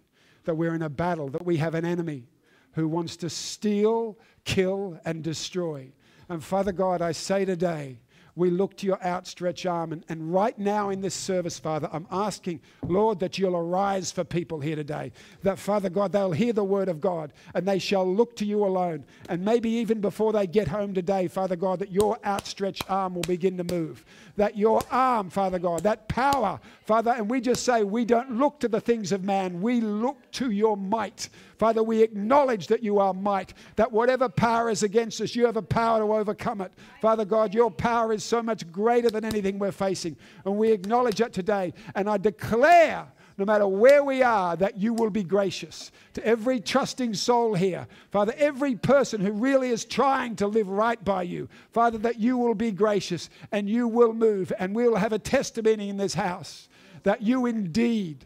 that 0.45 0.55
we're 0.55 0.73
in 0.73 0.81
a 0.81 0.89
battle, 0.89 1.29
that 1.29 1.45
we 1.45 1.57
have 1.57 1.75
an 1.75 1.85
enemy 1.85 2.27
who 2.73 2.87
wants 2.87 3.17
to 3.17 3.29
steal, 3.29 4.17
kill, 4.45 4.99
and 5.05 5.23
destroy. 5.23 5.91
And 6.27 6.43
Father 6.43 6.71
God, 6.71 7.01
I 7.01 7.11
say 7.11 7.45
today, 7.45 7.99
we 8.39 8.49
look 8.49 8.77
to 8.77 8.85
your 8.87 9.03
outstretched 9.03 9.65
arm. 9.65 9.91
And, 9.91 10.05
and 10.07 10.33
right 10.33 10.57
now 10.57 10.89
in 10.89 11.01
this 11.01 11.13
service, 11.13 11.59
Father, 11.59 11.89
I'm 11.91 12.07
asking, 12.09 12.61
Lord, 12.83 13.19
that 13.19 13.37
you'll 13.37 13.57
arise 13.57 14.11
for 14.11 14.23
people 14.23 14.61
here 14.61 14.77
today. 14.77 15.11
That, 15.43 15.59
Father 15.59 15.89
God, 15.89 16.13
they'll 16.13 16.31
hear 16.31 16.53
the 16.53 16.63
word 16.63 16.87
of 16.87 17.01
God 17.01 17.33
and 17.53 17.67
they 17.67 17.79
shall 17.79 18.11
look 18.11 18.37
to 18.37 18.45
you 18.45 18.65
alone. 18.65 19.03
And 19.27 19.43
maybe 19.43 19.69
even 19.69 19.99
before 19.99 20.31
they 20.31 20.47
get 20.47 20.69
home 20.69 20.93
today, 20.93 21.27
Father 21.27 21.57
God, 21.57 21.79
that 21.79 21.91
your 21.91 22.17
outstretched 22.25 22.89
arm 22.89 23.13
will 23.13 23.23
begin 23.23 23.57
to 23.57 23.65
move. 23.65 24.05
That 24.39 24.57
your 24.57 24.81
arm, 24.89 25.29
Father 25.29 25.59
God, 25.59 25.83
that 25.83 26.07
power, 26.07 26.61
Father, 26.85 27.11
and 27.11 27.29
we 27.29 27.41
just 27.41 27.65
say, 27.65 27.83
we 27.83 28.05
don't 28.05 28.31
look 28.31 28.57
to 28.61 28.69
the 28.69 28.79
things 28.79 29.11
of 29.11 29.25
man, 29.25 29.59
we 29.61 29.81
look 29.81 30.31
to 30.31 30.49
your 30.49 30.77
might. 30.77 31.27
Father, 31.57 31.83
we 31.83 32.01
acknowledge 32.01 32.67
that 32.67 32.81
you 32.81 32.99
are 32.99 33.13
might, 33.13 33.53
that 33.75 33.91
whatever 33.91 34.29
power 34.29 34.69
is 34.69 34.81
against 34.81 35.19
us, 35.19 35.35
you 35.35 35.45
have 35.45 35.57
a 35.57 35.61
power 35.61 35.99
to 35.99 36.13
overcome 36.13 36.61
it. 36.61 36.71
Father 37.01 37.25
God, 37.25 37.53
your 37.53 37.69
power 37.69 38.13
is 38.13 38.23
so 38.23 38.41
much 38.41 38.71
greater 38.71 39.09
than 39.09 39.25
anything 39.25 39.59
we're 39.59 39.73
facing. 39.73 40.15
And 40.45 40.55
we 40.55 40.71
acknowledge 40.71 41.19
it 41.19 41.33
today. 41.33 41.73
And 41.93 42.09
I 42.09 42.15
declare 42.15 43.11
no 43.39 43.45
matter 43.45 43.65
where 43.65 44.03
we 44.03 44.21
are, 44.21 44.57
that 44.57 44.77
you 44.77 44.93
will 44.93 45.09
be 45.09 45.23
gracious 45.23 45.91
to 46.13 46.25
every 46.25 46.59
trusting 46.59 47.13
soul 47.13 47.55
here. 47.55 47.87
Father, 48.11 48.33
every 48.37 48.75
person 48.75 49.21
who 49.21 49.31
really 49.31 49.69
is 49.69 49.85
trying 49.85 50.35
to 50.35 50.45
live 50.45 50.67
right 50.67 51.01
by 51.05 51.23
you, 51.23 51.47
Father, 51.71 51.97
that 51.99 52.19
you 52.19 52.37
will 52.37 52.53
be 52.53 52.71
gracious 52.71 53.29
and 53.53 53.69
you 53.69 53.87
will 53.87 54.13
move, 54.13 54.51
and 54.59 54.75
we'll 54.75 54.97
have 54.97 55.13
a 55.13 55.19
testimony 55.19 55.87
in 55.87 55.95
this 55.95 56.13
house 56.13 56.67
that 57.03 57.21
you 57.21 57.45
indeed 57.45 58.25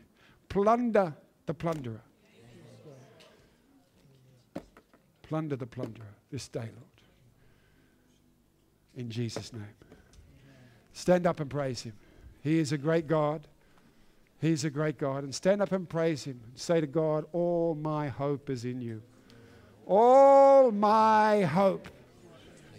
plunder 0.50 1.14
the 1.46 1.54
plunderer. 1.54 2.02
Plunder 5.22 5.56
the 5.56 5.68
plunderer 5.68 6.16
this 6.32 6.48
day, 6.48 6.60
Lord. 6.60 6.90
In 8.96 9.12
Jesus' 9.12 9.54
name. 9.54 9.64
Stand 10.92 11.28
up 11.28 11.40
and 11.40 11.50
praise 11.50 11.84
Him. 11.84 11.94
He 12.42 12.58
is 12.58 12.72
a 12.72 12.78
great 12.78 13.08
God. 13.08 13.48
He's 14.44 14.66
a 14.66 14.70
great 14.70 14.98
God. 14.98 15.24
And 15.24 15.34
stand 15.34 15.62
up 15.62 15.72
and 15.72 15.88
praise 15.88 16.26
Him. 16.26 16.42
Say 16.56 16.82
to 16.82 16.88
God, 16.88 17.26
All 17.32 17.76
my 17.76 18.10
hope 18.10 18.50
is 18.50 18.66
in 18.66 18.82
you. 18.82 19.02
all 19.88 20.72
my 20.72 21.42
hope. 21.44 21.88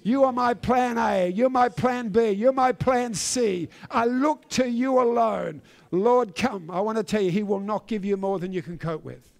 You 0.03 0.25
are 0.25 0.33
my 0.33 0.53
plan 0.53 0.99
A. 0.99 1.29
You're 1.29 1.49
my 1.49 1.71
plan 1.71 2.11
B. 2.11 2.31
You're 2.31 2.53
my 2.53 2.73
plan 2.73 3.15
C. 3.15 3.71
I 3.91 4.05
look 4.05 4.47
to 4.51 4.69
you 4.69 5.01
alone. 5.01 5.63
Lord, 5.91 6.35
come. 6.35 6.71
I 6.71 6.81
want 6.81 6.99
to 6.99 7.05
tell 7.05 7.23
you, 7.23 7.31
He 7.31 7.43
will 7.43 7.61
not 7.61 7.87
give 7.87 8.05
you 8.05 8.19
more 8.19 8.39
than 8.39 8.53
you 8.53 8.61
can 8.61 8.77
cope 8.77 9.03
with. 9.03 9.33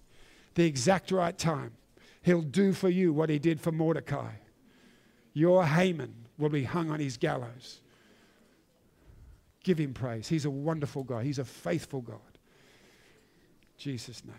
The 0.55 0.65
exact 0.65 1.11
right 1.11 1.37
time. 1.37 1.73
He'll 2.23 2.41
do 2.41 2.73
for 2.73 2.89
you 2.89 3.13
what 3.13 3.29
He 3.29 3.37
did 3.37 3.61
for 3.61 3.71
Mordecai. 3.71 4.31
Your 5.33 5.63
Haman 5.65 6.13
will 6.39 6.49
be 6.49 6.63
hung 6.63 6.89
on 6.89 6.99
his 6.99 7.17
gallows. 7.17 7.81
Give 9.65 9.79
him 9.79 9.95
praise. 9.95 10.27
He's 10.27 10.45
a 10.45 10.49
wonderful 10.51 11.03
God. 11.03 11.25
He's 11.25 11.39
a 11.39 11.43
faithful 11.43 12.01
God. 12.01 12.19
Jesus' 13.79 14.23
name. 14.23 14.35